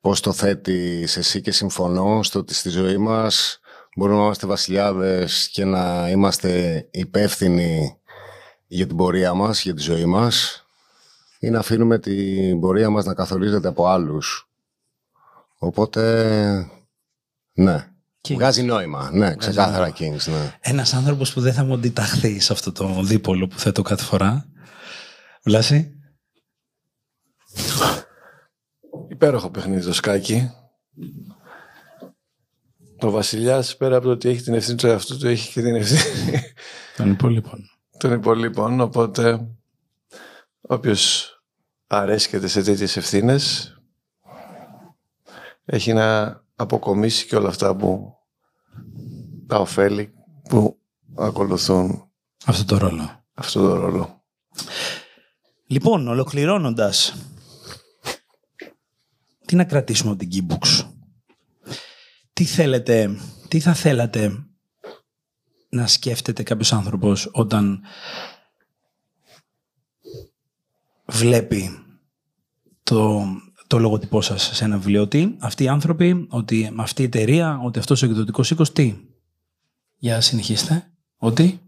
[0.00, 3.58] πώς το θέτεις σε εσύ και συμφωνώ στο ότι στη ζωή μας
[3.96, 7.96] μπορούμε να είμαστε βασιλιάδες και να είμαστε υπεύθυνοι
[8.74, 10.66] για την πορεία μας, για τη ζωή μας
[11.38, 14.50] ή να αφήνουμε την πορεία μας να καθορίζεται από άλλους.
[15.58, 16.70] Οπότε,
[17.52, 17.88] ναι.
[18.28, 18.34] Kings.
[18.34, 19.10] Βγάζει νόημα.
[19.12, 20.56] Ναι, ξεκάθαρα Kings, ναι.
[20.60, 24.46] Ένας άνθρωπος που δεν θα μου αντιταχθεί σε αυτό το δίπολο που θέτω κάθε φορά.
[25.44, 25.96] Βλάση.
[29.08, 30.50] Υπέροχο παιχνίδι το σκάκι.
[33.00, 35.74] Ο βασιλιάς πέρα από το ότι έχει την ευθύνη του εαυτού του έχει και την
[35.74, 36.40] ευθύνη
[36.96, 37.71] Των υπόλοιπων.
[38.02, 38.80] Των υπολείπων.
[38.80, 39.48] Οπότε
[40.60, 41.30] όποιος
[41.86, 43.74] αρέσκεται σε τέτοιες ευθύνες
[45.64, 48.14] έχει να αποκομίσει και όλα αυτά που
[49.46, 50.14] τα ωφέλη
[50.48, 50.78] που
[51.16, 52.10] ακολουθούν
[52.44, 53.24] Αυτό το ρόλο.
[53.34, 54.22] αυτό το ρόλο.
[55.66, 57.16] Λοιπόν, ολοκληρώνοντας,
[59.46, 60.88] τι να κρατήσουμε από την Keybooks.
[62.32, 64.46] Τι θέλετε, τι θα θέλατε
[65.74, 67.80] να σκέφτεται κάποιος άνθρωπος όταν
[71.06, 71.84] βλέπει
[72.82, 73.24] το,
[73.66, 75.02] το λογοτυπώ σας σε ένα βιβλίο.
[75.02, 78.96] Ότι αυτοί οι άνθρωποι, ότι αυτή η εταιρεία, ότι αυτός ο εκδοτικός οίκος, τι;
[79.96, 80.90] Για συνεχίστε.
[81.16, 81.60] Ότι;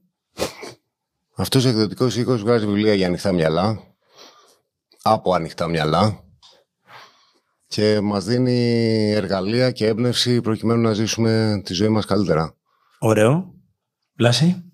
[1.37, 3.81] Αυτός ο εκδοτικός οίκος βγάζει βιβλία για ανοιχτά μυαλά.
[5.03, 6.25] Από ανοιχτά μυαλά.
[7.67, 12.55] Και μας δίνει εργαλεία και έμπνευση προκειμένου να ζήσουμε τη ζωή μας καλύτερα.
[12.99, 13.54] Ωραίο.
[14.19, 14.65] Λάση.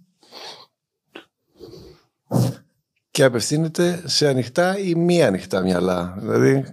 [3.11, 6.15] Και απευθύνεται σε ανοιχτά ή μη ανοιχτά μυαλά.
[6.19, 6.65] Δηλαδή,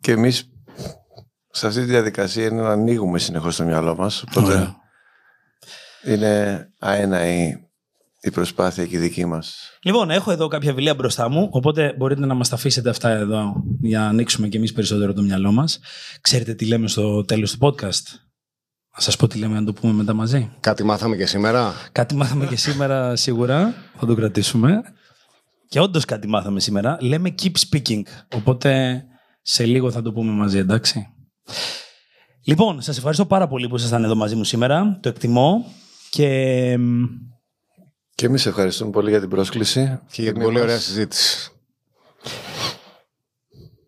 [0.00, 0.50] και εμείς
[1.50, 4.22] σε αυτή τη διαδικασία είναι να ανοίγουμε συνεχώς το μυαλό μας.
[4.22, 4.76] Οπότε Ωραίο.
[6.04, 7.64] είναι αέναη
[8.20, 9.78] η προσπάθεια και η δική μας.
[9.82, 13.62] Λοιπόν, έχω εδώ κάποια βιβλία μπροστά μου, οπότε μπορείτε να μας τα αφήσετε αυτά εδώ
[13.80, 15.80] για να ανοίξουμε κι εμείς περισσότερο το μυαλό μας.
[16.20, 18.29] Ξέρετε τι λέμε στο τέλος του podcast;
[18.96, 20.50] Να σας πω τι λέμε να το πούμε μετά μαζί.
[20.60, 21.72] Κάτι μάθαμε και σήμερα.
[21.92, 24.82] Κάτι μάθαμε και σήμερα σίγουρα, θα το κρατήσουμε.
[25.68, 26.96] Και όντως κάτι μάθαμε σήμερα.
[27.00, 28.02] Λέμε keep speaking,
[28.34, 29.02] οπότε
[29.42, 31.06] σε λίγο θα το πούμε μαζί, εντάξει.
[32.44, 34.98] Λοιπόν, σας ευχαριστώ πάρα πολύ που ήσασταν εδώ μαζί μου σήμερα.
[35.02, 35.64] Το εκτιμώ
[36.10, 37.02] και μ,
[38.14, 40.00] Και εμείς ευχαριστούμε πολύ για την πρόσκληση.
[40.10, 40.62] Και για την Τιμή πολύ μας.
[40.62, 41.50] ωραία συζήτηση.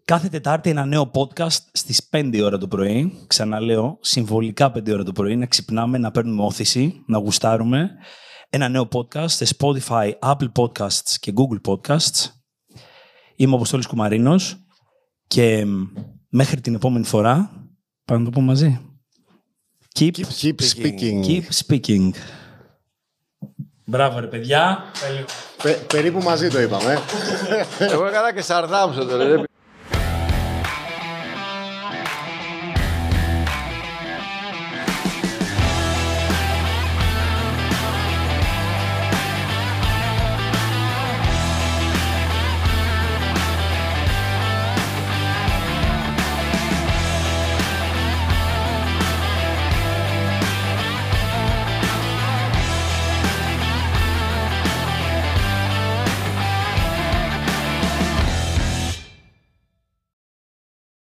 [0.05, 3.25] Κάθε Τετάρτη ένα νέο podcast στις 5 η ώρα το πρωί.
[3.27, 7.91] Ξαναλέω, συμβολικά 5 η ώρα το πρωί, να ξυπνάμε, να παίρνουμε όθηση, να γουστάρουμε.
[8.51, 12.27] Ένα νέο podcast σε Spotify, Apple Podcasts και Google Podcasts.
[13.37, 14.57] Είμαι ο Αποστόλης Κουμαρίνος
[15.27, 15.83] και μ,
[16.29, 17.51] μέχρι την επόμενη φορά,
[18.05, 18.81] πάμε να το πούμε μαζί.
[19.99, 21.27] Keep, Keep speaking.
[21.27, 22.11] keep speaking.
[23.85, 24.79] Μπράβο ρε παιδιά.
[25.63, 26.99] Πε- περίπου μαζί το είπαμε.
[27.79, 29.43] Εγώ έκανα και σαρδάμ στο τέλος.